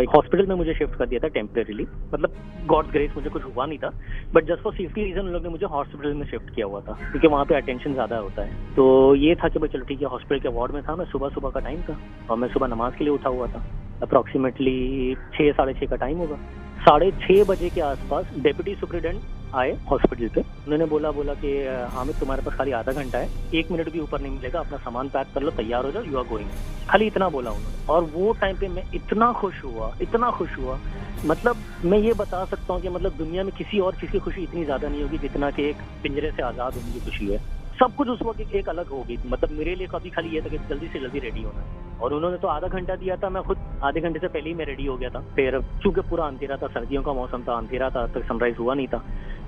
एक 0.00 0.10
हॉस्पिटल 0.14 0.46
में 0.46 0.54
मुझे 0.56 0.74
शिफ्ट 0.74 0.94
कर 0.94 1.06
दिया 1.08 1.20
था 1.20 1.28
टेम्परेरीली 1.34 1.86
मतलब 2.12 2.34
गॉड 2.68 2.90
ग्रेस 2.90 3.12
मुझे 3.16 3.30
कुछ 3.30 3.42
हुआ 3.44 3.66
नहीं 3.66 3.78
था। 3.78 3.90
But 4.34 4.44
just 4.48 4.62
for 4.62 4.74
safety 4.74 5.04
reason 5.04 5.20
उन 5.20 5.32
लोग 5.32 5.42
ने 5.42 5.48
मुझे 5.48 5.66
हॉस्पिटल 5.66 6.14
में 6.14 6.26
शिफ्ट 6.26 6.54
किया 6.54 6.66
हुआ 6.66 6.80
था। 6.80 6.98
क्योंकि 7.02 7.28
वहाँ 7.28 7.44
पे 7.44 7.54
अटेंशन 7.54 7.92
ज़्यादा 7.92 8.18
होता 8.18 8.42
है। 8.42 8.74
तो 8.76 9.14
ये 9.16 9.34
था 9.34 9.48
कि 9.48 9.58
भाई 9.58 9.68
चलो 9.68 9.84
ठीक 9.84 10.02
है 10.02 10.08
हॉस्पिटल 10.08 10.40
के 10.40 10.54
वार्ड 10.58 10.72
में 10.72 10.82
था 10.82 10.96
मैं 10.96 11.04
सुबह 11.06 11.28
सुबह 11.34 11.50
का 11.50 11.60
टाइम 11.60 11.82
था। 11.82 11.98
और 12.30 12.36
मैं 12.36 12.48
सुबह 12.48 12.66
नमाज़ 12.66 12.94
के 12.94 13.04
लिए 13.04 13.14
उठा 13.14 13.28
हुआ 13.28 13.46
था। 13.46 13.64
अप्रॉक्सीमेटली 14.02 15.14
छः 15.34 15.52
साढ़े 15.52 15.74
छः 15.74 15.86
का 15.86 15.96
टाइम 15.96 16.18
होगा। 16.18 16.36
साढ़े 16.80 17.10
छः 17.20 17.44
बजे 17.44 17.68
के 17.70 17.80
आसपास 17.80 18.26
डेप्यूटी 18.38 18.74
सुप्रिटेंडेंट 18.74 19.54
आए 19.54 19.70
हॉस्पिटल 19.90 20.28
पे। 20.28 20.40
उन्होंने 20.40 20.84
बोला 20.86 21.10
बोला 21.12 21.34
कि 21.34 21.50
हामिद, 21.92 22.16
तुम्हारे 22.20 22.42
पास 22.42 22.54
खाली 22.54 22.72
आधा 22.72 22.92
घंटा 22.92 23.18
है। 23.18 23.28
एक 23.54 23.70
मिनट 23.70 23.90
भी 23.92 24.00
ऊपर 24.00 24.20
नहीं 24.20 24.32
मिलेगा। 24.32 24.60
अपना 24.60 24.78
सामान 24.78 25.08
पैक 25.08 25.26
कर 25.34 25.42
लो, 25.42 25.50
तैयार 25.52 25.84
हो 25.84 25.90
जाओ 25.92 26.02
यू 26.02 26.18
आर 26.18 26.24
गोइंग 26.28 26.48
खाली 26.88 27.06
इतना 27.06 27.28
बोला 27.28 27.50
उन्होंने। 27.50 27.86
और 27.92 28.04
वो 28.12 28.32
टाइम 28.40 28.56
पे 28.56 28.68
मैं 28.68 28.84
इतना 28.94 29.32
खुश 29.32 29.62
हुआ, 29.64 29.92
इतना 30.02 30.30
खुश 30.30 30.56
हुआ। 30.58 30.78
मतलब 31.26 31.56
मैं 31.84 31.98
ये 31.98 32.12
बता 32.14 32.44
सकता 32.44 32.72
हूँ 32.72 32.82
कि 32.82 32.88
मतलब 32.88 33.12
दुनिया 33.18 33.44
में 33.44 33.52
किसी 33.58 33.78
और 33.80 33.94
चीज़ 33.94 34.10
की 34.12 34.18
खुशी 34.18 34.42
इतनी 34.42 34.64
ज़्यादा 34.64 34.88
नहीं 34.88 35.02
होगी 35.02 35.18
जितना 35.18 35.50
कि 35.50 35.68
एक 35.68 35.76
पिंजरे 36.02 36.30
से 36.30 36.42
आज़ाद 36.42 36.74
होने 36.74 36.92
की 36.92 37.00
खुशी 37.00 37.26
है। 37.26 37.38
सब 37.80 37.94
कुछ 37.96 38.08
उस 38.08 38.22
वक्त 38.22 38.54
एक 38.54 38.68
अलग 38.68 38.88
होगी 38.88 39.18
मतलब 39.26 39.50
मेरे 39.52 39.74
लिए 39.74 39.86
कभी 39.86 40.10
खाली 40.10 40.34
ये 40.34 40.40
था 40.40 40.48
कि 40.48 40.58
जल्दी 40.68 40.86
से 40.86 41.00
जल्दी 41.00 41.18
रेडी 41.18 41.42
होना। 41.42 41.60
है 41.60 41.75
और 42.02 42.12
उन्होंने 42.14 42.36
तो 42.36 42.48
आधा 42.48 42.68
घंटा 42.68 42.94
दिया 42.96 43.16
था। 43.16 43.28
मैं 43.28 43.42
खुद 43.42 43.58
आधे 43.84 44.00
घंटे 44.00 44.18
से 44.18 44.28
पहले 44.28 44.48
ही 44.48 44.54
मैं 44.54 44.64
रेडी 44.66 44.86
हो 44.86 44.96
गया 44.96 45.10
था। 45.10 45.20
फिर 45.36 45.60
चूँकि 45.82 46.00
पूरा 46.00 46.24
अंधेरा 46.26 46.56
था, 46.56 46.66
सर्दियों 46.68 47.02
का 47.02 47.12
मौसम 47.12 47.42
था, 47.42 47.54
अंधेरा 47.54 47.90
था 47.90 48.06
तक 48.06 48.24
सनराइज 48.24 48.56
हुआ 48.58 48.74
नहीं 48.74 48.86
था। 48.86 49.02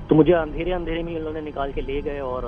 तो 0.09 0.15
मुझे 0.15 0.33
अंधेरे 0.35 0.73
अंधेरे 0.73 1.03
में 1.03 1.17
उन्होंने 1.17 1.41
निकाल 1.43 1.73
के 1.73 1.81
ले 1.83 2.01
गए 2.03 2.19
और 2.23 2.47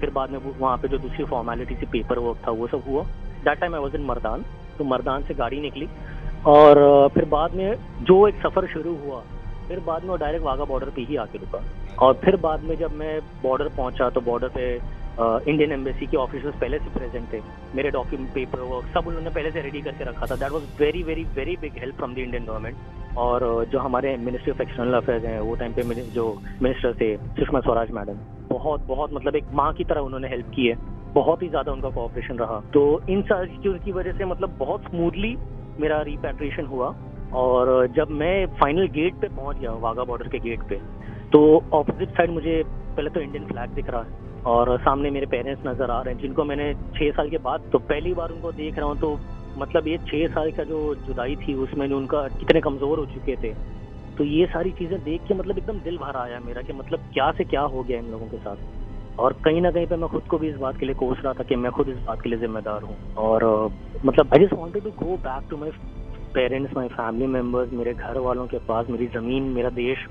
फिर 0.00 0.10
बाद 0.10 0.30
में 0.30 0.38
वहाँ 0.50 0.76
पे 0.78 0.88
जो 0.88 0.98
दूसरी 0.98 1.24
फॉर्मेलिटी 1.24 1.74
से 1.74 1.86
पेपर 1.86 2.18
वर्क 2.18 2.38
था, 2.46 2.50
वो 2.50 2.66
सब 2.66 2.82
हुआ। 2.88 3.02
That 3.44 3.60
time 3.60 3.74
I 3.74 3.80
was 3.80 3.96
in 3.96 4.04
Mardan 4.04 4.44
तो 4.78 4.84
मरदान 4.84 5.22
से 5.22 5.34
गाड़ी 5.34 5.60
निकली। 5.60 5.88
और 6.46 7.08
फिर 7.14 7.24
बाद 7.28 7.54
में 7.54 7.74
जो 8.02 8.26
एक 8.28 8.34
सफ़र 8.42 8.66
शुरू 8.66 8.94
हुआ, 8.96 9.20
फिर 9.68 9.80
बाद 9.86 10.02
में 10.02 10.10
वो 10.10 10.16
डायरेक्ट 10.16 10.44
वाघा 10.44 10.64
बॉर्डर 10.64 10.90
पे 10.90 11.02
ही 11.02 11.16
आके 11.16 11.38
रुका। 11.38 11.62
और 11.98 12.14
फिर 12.14 12.36
बाद 12.36 12.62
में 12.64 12.76
जब 12.76 12.92
मैं 12.94 13.18
बॉर्डर 13.42 13.68
पहुँचा 13.76 14.08
तो 14.10 14.20
बॉर्डर 14.20 14.48
पे 14.48 14.66
इंडियन 15.18 15.72
एम्बेसी 15.72 16.06
के 16.06 16.16
ऑफिसर्स 16.16 16.54
पहले 16.56 16.78
से 16.78 16.90
प्रेजेंट 16.94 17.32
थे। 17.32 17.40
मेरे 17.76 17.90
डॉक्यूमेंट 17.90 18.30
पेपर 18.34 18.60
वर्क 18.68 18.86
सब 18.94 19.06
उन्होंने 19.08 19.30
पहले 19.30 19.50
से 19.50 19.62
रेडी 19.62 19.80
करके 19.82 20.04
रखा 20.04 20.26
था। 20.26 20.36
That 20.36 20.52
was 20.52 20.62
very 20.80 21.02
very 21.02 21.24
very 21.36 21.56
big 21.60 21.78
help 21.78 21.96
from 21.96 22.14
the 22.14 22.18
Indian 22.18 22.44
government 22.44 23.16
और 23.18 23.64
जो 23.72 23.78
हमारे 23.78 24.16
मिनिस्ट्री 24.18 24.52
ऑफ़ 24.52 24.62
एक्सटर्नल 24.62 24.94
अफेयर्स 24.94 25.24
हैं, 25.24 25.40
वो 25.40 25.54
टाइम 25.56 25.72
पे 25.72 25.82
जो 26.12 26.26
मिनिस्टर 26.62 26.94
थे, 26.94 27.16
सुषमा 27.16 27.60
स्वराज 27.60 27.90
मैडम, 27.92 28.18
बहुत 28.50 28.86
बहुत 28.86 29.12
मतलब 29.14 29.36
एक 29.36 29.52
माँ 29.54 29.72
की 29.72 29.84
तरह 29.84 30.00
उन्होंने 30.00 30.28
हेल्प 30.28 30.50
की 30.54 30.66
है। 30.66 30.76
बहुत 31.14 31.42
ही 31.42 31.48
ज़्यादा 31.48 31.72
उनका 31.72 31.90
कोऑपरेशन 31.90 32.38
रहा। 32.38 32.60
तो 32.72 32.80
इन 33.10 33.22
सारी 33.24 33.48
चीज़ों 33.48 33.78
की 33.84 33.92
वजह 33.92 34.12
से 34.18 34.24
मतलब 34.26 34.56
बहुत 34.58 34.84
स्मूथली 34.84 35.36
मेरा 35.80 36.00
रिपेट्रिएशन 36.04 36.66
हुआ। 36.66 36.94
और 37.34 37.86
जब 37.96 38.10
मैं 38.12 38.46
फाइनल 38.56 38.86
गेट 38.90 39.14
पे 39.20 39.28
पहुँच 39.28 39.56
गया, 39.58 39.72
वाघा 39.72 40.04
बॉर्डर 40.04 40.28
के 40.28 40.38
गेट 40.40 40.62
पे 40.68 40.80
तो 41.32 41.40
ऑपोजिट 41.72 42.10
साइड 42.10 42.30
मुझे 42.30 42.62
पहले 42.66 43.10
तो 43.10 43.20
इंडियन 43.20 43.46
फ्लैग 43.46 43.70
दिख 43.70 43.90
रहा 43.90 44.02
है। 44.02 44.26
और 44.46 44.76
सामने 44.80 45.10
मेरे 45.10 45.26
पेरेंट्स 45.26 45.66
नज़र 45.66 45.90
आ 45.90 46.00
रहे 46.02 46.14
हैं, 46.14 46.20
जिनको 46.20 46.44
मैंने 46.44 46.72
छह 46.94 47.10
साल 47.12 47.30
के 47.30 47.38
बाद 47.40 47.68
तो 47.72 47.78
पहली 47.80 48.14
बार 48.14 48.30
उनको 48.30 48.52
देख 48.54 48.78
रहा 48.78 48.86
हूँ 48.86 48.98
तो 49.00 49.18
मतलब 49.58 49.88
ये 49.88 49.98
छह 50.00 50.26
साल 50.34 50.50
का 50.52 50.64
जो 50.64 50.94
जुदाई 51.06 51.36
थी, 51.36 51.54
उसमें 51.56 51.86
उनका 51.88 52.26
कितने 52.30 52.60
कमज़ोर 52.60 52.98
हो 52.98 53.06
चुके 53.06 53.36
थे। 53.36 53.52
तो 54.18 54.24
ये 54.24 54.46
सारी 54.46 54.70
चीज़ें 54.78 54.98
देख 55.04 55.26
के 55.28 55.34
मतलब 55.34 55.58
एकदम 55.58 55.78
दिल 55.80 55.96
भर 55.98 56.16
आया 56.16 56.38
मेरा 56.40 56.62
कि 56.62 56.72
मतलब 56.72 57.00
क्या 57.14 57.30
से 57.32 57.44
क्या 57.44 57.60
हो 57.62 57.82
गया 57.82 57.98
इन 57.98 58.10
लोगों 58.10 58.26
के 58.26 58.36
साथ। 58.38 59.18
और 59.18 59.32
कहीं 59.44 59.60
ना 59.62 59.70
कहीं 59.70 59.86
पे 59.86 59.96
मैं 59.96 60.08
खुद 60.08 60.22
को 60.30 60.38
भी 60.38 60.48
इस 60.48 60.56
बात 60.56 60.76
के 60.78 60.86
लिए 60.86 60.94
कोस 60.94 61.18
रहा 61.24 61.32
था 61.32 61.44
कि 61.44 61.56
मैं 61.56 61.70
खुद 61.72 61.88
इस 61.88 61.98
बात 62.06 62.20
के 62.22 62.28
लिए 62.28 62.38
जिम्मेदार 62.38 62.82
हूँ। 62.82 62.96
और 63.18 63.44
मतलब 64.04 64.34
I 64.34 64.44
just 64.44 64.54
wanted 64.54 64.84
to 64.84 64.90
go 64.98 65.16
back 65.18 65.48
to 65.50 65.56
my 65.56 65.70
parents 66.34 66.76
my 66.76 66.88
family 66.88 67.26
members 67.28 67.72
मेरे 67.72 67.94
घर 67.94 68.18
वालों 68.20 68.46
के 68.46 68.58
पास, 68.68 68.86
मेरी 68.90 69.06
ज़मीन, 69.08 69.42
मेरा 69.52 69.70
देश 69.72 70.06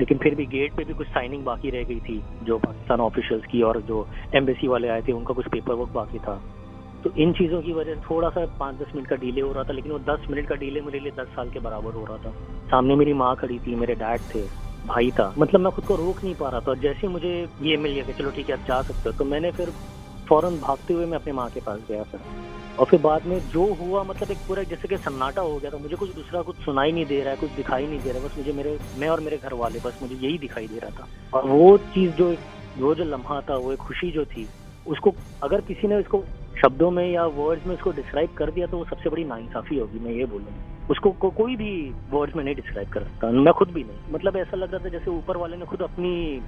लेकिन 0.00 0.18
फिर 0.18 0.34
भी 0.34 0.46
गेट 0.46 0.74
पे 0.76 0.84
भी 0.84 0.94
कुछ 0.94 1.06
साइनिंग 1.06 1.44
बाकी 1.44 1.70
रह 1.70 1.84
गई 1.84 2.00
थी, 2.00 2.22
जो 2.42 2.58
पाकिस्तान 2.58 3.00
ऑफिशियल्स 3.00 3.44
की 3.44 3.62
और 3.62 3.80
जो 3.80 4.06
एम्बेसी 4.34 4.68
वाले 4.68 4.88
आए 4.88 5.02
थे, 5.02 5.12
उनका 5.12 5.34
कुछ 5.34 5.48
पेपर 5.48 5.74
वर्क 5.74 5.90
बाकी 5.90 6.18
था। 6.18 6.40
तो 7.04 7.10
इन 7.16 7.32
चीज़ों 7.32 7.62
की 7.62 7.72
वजह 7.72 7.94
से 7.94 8.00
थोड़ा 8.00 8.28
सा 8.28 8.44
पाँच 8.60 8.76
दस 8.76 8.92
मिनट 8.94 9.08
का 9.08 9.16
डिले 9.16 9.40
हो 9.40 9.52
रहा 9.52 9.64
था, 9.64 9.72
लेकिन 9.72 9.92
वो 9.92 9.98
दस 9.98 10.26
मिनट 10.30 10.48
का 10.48 10.54
डिले 10.54 10.80
मेरे 10.80 11.00
लिए 11.00 11.12
दस 11.12 11.26
साल 11.26 11.50
के 11.50 11.60
बराबर 11.60 11.94
हो 11.94 12.04
रहा 12.04 12.16
था। 12.16 12.30
सामने 12.70 12.96
मेरी 12.96 13.12
माँ 13.12 13.34
खड़ी 13.36 13.58
थी, 13.58 13.74
मेरे 13.74 13.94
डैड 13.94 14.20
थे, 14.34 14.42
भाई 14.86 15.10
था। 15.10 15.32
मतलब 15.38 15.60
मैं 15.60 15.72
खुद 15.72 15.84
को 15.84 15.96
रोक 15.96 16.24
नहीं 16.24 16.34
पा 16.34 16.48
रहा 16.48 16.60
था 16.60 16.74
जैसे 16.74 17.06
ही 17.06 17.08
मुझे 17.08 17.48
ये 17.62 17.76
मिल 17.76 17.92
गया 17.92 18.04
कि 18.04 18.12
चलो 18.12 18.30
ठीक 18.30 18.48
है 18.48 18.54
आप 18.54 18.66
जा 18.68 18.82
सकते 18.82 19.08
हो 19.08 19.12
तो 19.18 19.24
मैंने 19.24 19.50
फिर 19.50 19.70
फ़ौरन 20.28 20.58
भागते 20.58 20.94
हुए 20.94 21.06
मैं 21.06 21.18
अपने 21.18 21.32
माँ 21.32 21.48
के 21.50 21.60
पास 21.60 21.80
गया 21.88 22.02
फिर 22.02 22.20
और 22.78 22.86
फिर 22.86 23.00
बाद 23.00 23.26
में 23.26 23.38
जो 23.48 23.72
हुआ 23.74 24.02
मतलब 24.04 24.30
एक 24.30 24.38
पूरा 24.46 24.62
जैसे 24.70 24.88
कि 24.88 24.96
सन्नाटा 24.96 25.42
हो 25.42 25.58
गया 25.58 25.70
था 25.70 25.78
मुझे 25.78 25.96
कुछ 25.96 26.10
दूसरा 26.14 26.42
कुछ 26.42 26.56
सुनाई 26.64 26.92
नहीं 26.92 27.06
दे 27.06 27.20
रहा 27.20 27.30
है 27.30 27.36
कुछ 27.36 27.50
दिखाई 27.52 27.86
नहीं 27.86 28.00
दे 28.00 28.08
रहा 28.08 28.18
है 28.18 28.24
बस 28.24 28.34
मुझे 28.38 28.52
मेरे 28.52 28.78
मैं 28.96 29.08
और 29.08 29.20
मेरे 29.20 29.38
घर 29.38 29.54
वाले 29.54 29.78
बस 29.84 29.94
मुझे 30.02 30.14
यही 30.16 30.38
दिखाई 30.38 30.66
दे 30.68 30.78
रहा 30.78 30.90
था। 30.90 31.06
और 31.32 31.46
वो 31.46 31.76
चीज़ 31.94 32.12
जो 32.12 32.30
वो 32.76 32.94
जो 32.94 33.04
लम्हा 33.04 33.40
था 33.40 33.56
वो 33.56 33.72
एक 33.72 33.78
खुशी 33.78 34.10
जो 34.10 34.24
थी 34.26 34.48
उसको 34.86 35.12
अगर 35.42 35.60
किसी 35.60 35.88
ने 35.88 35.98
इसको 36.00 36.22
शब्दों 36.56 36.90
में 36.90 37.06
या 37.12 37.24
वर्ड्स 37.36 37.66
में 37.66 37.74
उसको 37.74 37.90
डिस्क्राइब 37.92 38.30
कर 38.36 38.50
दिया 38.50 38.66
तो 38.66 38.78
वो 38.78 38.84
सबसे 38.84 39.10
बड़ी 39.10 39.24
नाइंसाफी 39.24 39.78
होगी 39.78 39.98
मैं 39.98 40.12
ये 40.12 40.24
बोलूँगा 40.24 40.86
उसको 40.90 41.10
को, 41.10 41.30
कोई 41.30 41.56
भी 41.56 41.72
वर्ड्स 42.10 42.36
में 42.36 42.44
नहीं 42.44 42.54
डिस्क्राइब 42.54 42.88
कर 42.88 43.02
सकता 43.02 43.30
मैं 43.30 43.52
खुद 43.52 43.68
भी 43.68 43.82
नहीं। 43.82 44.12
मतलब 44.14 44.36
ऐसा 44.36 44.56
लग 44.56 44.72
रहा 44.74 44.84
था 44.84 44.88
जैसे 44.88 45.10
ऊपर 45.10 45.36
वाले 45.36 45.56
ने 45.56 45.64
खुद 45.64 45.82
अपनी 45.82 46.40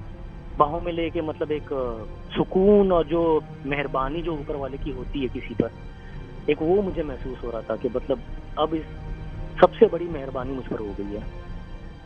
बाहों 0.59 0.81
में 0.81 0.93
लेके 0.93 1.21
मतलब 1.23 1.53
एक 1.53 1.69
सुकून 2.37 2.93
और 2.93 3.05
जो 3.07 3.23
मेहरबानी 3.67 4.23
जो 4.23 4.33
ऊपर 4.33 4.57
वाले 4.57 4.79
की 4.79 4.91
होती 4.91 5.21
है 5.21 5.29
किसी 5.29 5.55
पर 5.55 5.71
एक 6.51 6.63
वो 6.63 6.83
मुझे 6.83 7.03
महसूस 7.03 7.39
हो 7.45 7.51
रहा 7.51 7.61
था 7.61 7.77
कि 7.77 7.89
मतलब 7.89 8.23
अब 8.59 8.75
इस 8.75 8.85
सबसे 9.61 9.87
बड़ी 9.87 10.09
मेहरबानी 10.09 10.53
मुझ 10.53 10.65
पर 10.67 10.79
हो 10.79 10.95
गई 11.01 11.15
है 11.15 11.23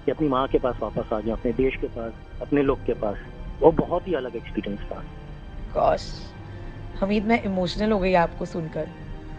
कि 0.07 0.11
अपनी 0.11 0.29
माँ 0.29 0.47
के 0.49 0.59
पास 0.59 0.79
वापस 0.83 1.13
आ 1.13 1.21
गया 1.21 1.35
अपने 1.35 1.53
देश 1.53 1.77
के 1.77 1.87
पास 1.87 2.13
अपने 2.43 2.63
लोग 2.63 2.85
के 2.87 2.95
पास। 2.95 3.17
वो 3.63 3.71
बहुत 3.73 4.09
ही 4.09 4.15
अलग 4.15 4.37
एक्सपीरियंस 4.37 4.81
था। 4.81 5.03
गॉश 5.75 6.11
हमीद 7.01 7.27
मैं 7.27 7.43
इमोशनल 7.43 7.93
हो 7.93 7.99
गई 7.99 8.15
आपको 8.15 8.45
सुनकर। 8.45 8.89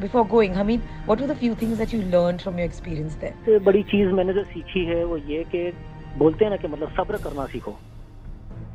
Before 0.01 0.23
going 0.27 0.55
Hamid 0.55 0.81
what 1.05 1.21
were 1.21 1.27
the 1.27 1.35
few 1.37 1.55
things 1.55 1.77
that 1.77 1.93
you 1.93 2.01
learned 2.01 2.39
from 2.39 2.55
your 2.55 2.65
experience 2.65 3.17
there 3.17 3.59
बड़ी 3.59 3.83
चीज़ 3.83 4.09
मैंने 4.09 4.33
जो 4.33 4.43
सीखी 4.43 4.85
है 4.85 5.03
वो 5.05 5.17
ये 5.17 5.43
कि 5.43 5.71
बोलते 6.17 6.45
हैं 6.45 6.49
ना 6.49 6.57
कि 6.57 6.67
मतलब 6.67 6.89
सब्र 6.89 7.17
करना 7.17 7.45
सीखो। 7.45 7.77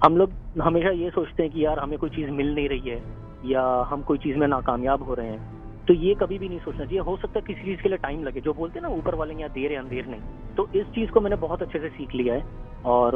हम 0.04 0.16
लोग 0.16 0.32
हमेशा 0.62 0.90
ये 0.90 1.10
सोचते 1.10 1.42
हैं 1.42 1.52
कि 1.52 1.64
यार 1.64 1.78
हमें 1.78 1.98
कोई 1.98 2.10
चीज़ 2.10 2.30
मिल 2.30 2.54
नहीं 2.54 2.68
रही 2.68 2.90
है 2.90 3.02
या 3.44 3.62
हम 3.90 4.02
कोई 4.02 4.18
चीज़ 4.18 4.36
में 4.36 4.46
नाकामयाब 4.46 5.02
हो 5.02 5.14
रहे 5.14 5.26
हैं। 5.26 5.57
तो 5.88 5.94
ये 5.94 6.14
कभी 6.14 6.38
भी 6.38 6.48
नहीं 6.48 6.58
सोचना 6.58 6.84
चाहिए। 6.84 7.00
हो 7.00 7.16
सकता 7.16 7.38
है 7.38 7.44
किसी 7.46 7.64
चीज़ 7.64 7.82
के 7.82 7.88
लिए 7.88 7.98
टाइम 7.98 8.24
लगे, 8.24 8.40
जो 8.40 8.52
बोलते 8.54 8.78
हैं 8.78 8.82
ना, 8.82 8.94
ऊपर 8.94 9.14
वाले 9.14 9.34
यहाँ 9.34 9.50
देर 9.50 9.72
है, 9.72 9.78
अंधेर 9.78 10.06
नहीं। 10.06 10.54
तो 10.56 10.68
इस 10.76 10.86
चीज़ 10.94 11.10
को 11.10 11.20
मैंने 11.20 11.36
बहुत 11.36 11.62
अच्छे 11.62 11.78
से 11.78 11.88
सीख 11.88 12.14
लिया 12.14 12.34
है। 12.34 12.42
और 12.86 13.14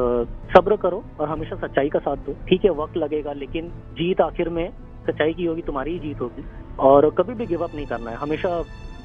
सब्र 0.55 0.77
करो 0.77 1.03
और 1.21 1.29
हमेशा 1.29 1.57
सच्चाई 1.57 1.89
का 1.89 1.99
साथ 1.99 2.17
दो। 2.17 2.33
ठीक 2.49 2.65
है, 2.65 2.71
वक्त 2.71 2.97
लगेगा, 2.97 3.33
लेकिन 3.33 3.69
जीत 3.93 4.21
आखिर 4.21 4.49
में 4.49 4.69
सच्चाई 5.07 5.33
की 5.33 5.45
होगी, 5.45 5.63
तुम्हारी 5.63 5.93
ही 5.93 5.99
जीत 5.99 6.21
होगी। 6.21 6.45
और 6.81 7.11
कभी 7.11 7.35
भी 7.35 7.47
गिव 7.47 7.65
अप 7.65 7.75
नहीं 7.75 7.87
करना 7.87 8.11
है। 8.11 8.17
हमेशा 8.17 8.51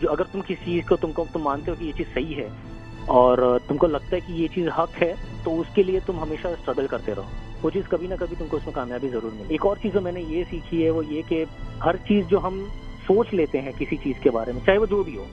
जो 0.02 0.08
अगर 0.08 0.24
तुम 0.24 0.42
किसी 0.42 0.66
चीज़ 0.66 0.88
को, 0.90 0.96
तुमको, 0.96 1.26
तुम 1.34 1.44
मानते 1.44 1.72
हो 1.72 1.78
कि 1.78 1.86
ये 1.86 1.94
चीज़ 1.94 2.08
सही 2.08 2.34
है, 2.34 2.50
और 3.10 3.60
तुमको 3.68 3.88
लगता 3.88 4.16
है 4.16 4.22
कि 4.22 4.34
ये 4.34 4.48
चीज़ 4.48 4.70
हक 4.70 4.96
है 4.96 5.14
तो 5.44 5.52
उसके 5.52 5.84
लिए 5.84 6.00
तुम 6.00 6.20
हमेशा 6.20 6.54
स्ट्रगल 6.56 6.88
करते 6.88 7.14
रहो। 7.14 7.62
वो 7.64 7.70
चीज़ 7.70 7.88
कभी 7.88 8.08
ना 8.08 8.16
कभी 8.16 8.36
तुमको 8.36 8.58
उसमें 8.58 8.74
कामयाबी 8.76 9.10
ज़रूर 9.10 9.32
मिले 9.34 9.54
एक 9.56 9.66
और 9.66 9.78
चीज़ 9.78 9.94
जो 9.94 10.02
मैंने 10.02 10.22
ये 10.24 10.44
सीखी 10.46 10.82
है, 10.82 10.90
वो 10.92 11.02
ये 11.04 11.22
कि 11.24 11.46
हर 11.84 11.98
चीज़ 12.08 12.26
जो 12.26 12.40
हम 12.40 12.68
सोच 13.08 13.34
लेते 13.34 13.58
हैं 13.58 13.74
किसी 13.74 13.98
चीज़ 13.98 14.20
के 14.24 14.30
बारे 14.30 14.54
में, 14.54 14.66
चाहे 14.66 14.78
वो 14.78 14.86
जो 14.86 15.04
भी 15.04 15.16
हो। 15.16 15.26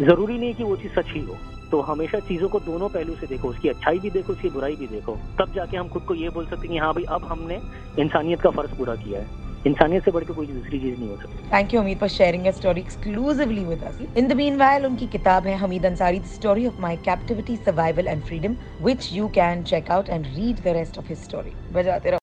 ज़रूरी 0.00 0.38
नहीं 0.38 0.54
कि 0.54 0.64
वो 0.64 0.76
चीज़ 0.76 0.92
सच 0.92 1.12
ही 1.12 1.20
हो। 1.20 1.36
तो 1.70 1.80
हमेशा 1.80 2.18
चीज़ों 2.18 2.48
को 2.48 2.60
दोनों 2.60 2.88
पहलू 2.88 3.14
से 3.14 3.26
देखो, 3.26 3.48
उसकी 3.48 3.68
अच्छाई 3.68 3.98
भी 3.98 4.10
देखो, 4.10 4.32
उसकी 4.32 4.48
बुराई 4.48 4.76
भी 4.76 4.86
देखो। 4.86 5.16
तब 5.38 5.52
जाके 5.54 5.76
हम 5.76 5.88
खुद 5.88 6.02
को 6.02 6.14
ये 6.14 6.28
बोल 6.28 6.46
सकते 6.46 6.66
हैं 6.66 6.70
कि 6.70 6.78
हाँ 6.78 6.92
भाई, 6.94 7.04
अब 7.04 7.24
हमने 7.24 7.60
इंसानियत 7.98 8.40
का 8.40 8.50
फ़र्ज़ 8.50 8.74
पूरा 8.78 8.94
किया 8.94 9.20
है। 9.20 9.40
इंसानियत 9.66 10.04
से 10.04 10.10
बढ़ 10.10 10.24
के 10.24 10.34
कोई 10.34 10.46
दूसरी 10.46 10.78
चीज़ 10.80 10.98
नहीं 11.00 11.08
हो 11.08 11.16
सकती। 11.16 11.50
Thank 11.52 11.74
you 11.74 11.80
Hamid 11.80 11.98
for 11.98 12.08
sharing 12.08 12.46
your 12.46 12.54
story 12.54 12.80
exclusively 12.80 13.64
with 13.64 13.82
us 13.82 13.98
in 14.16 14.28
the 14.28 14.32
meanwhile 14.32 14.86
उनकी 14.86 15.06
किताब 15.06 15.46
है 15.46 15.56
Hamid 15.56 15.86
Ansari 15.86 16.18
the 16.20 16.24
story 16.34 16.66
of 16.66 16.80
my 16.80 16.96
captivity 17.04 17.56
survival 17.56 18.08
and 18.08 18.22
freedom 18.22 18.56
which 18.82 19.12
you 19.12 19.28
can 19.34 19.62
check 19.64 19.90
out 19.90 20.08
and 20.08 20.26
read 20.26 20.62
the 20.64 20.74
rest 20.76 20.98
of 20.98 21.08
his 21.08 21.18
story 21.18 21.52
बजाते 21.72 22.10
रहो। 22.10 22.18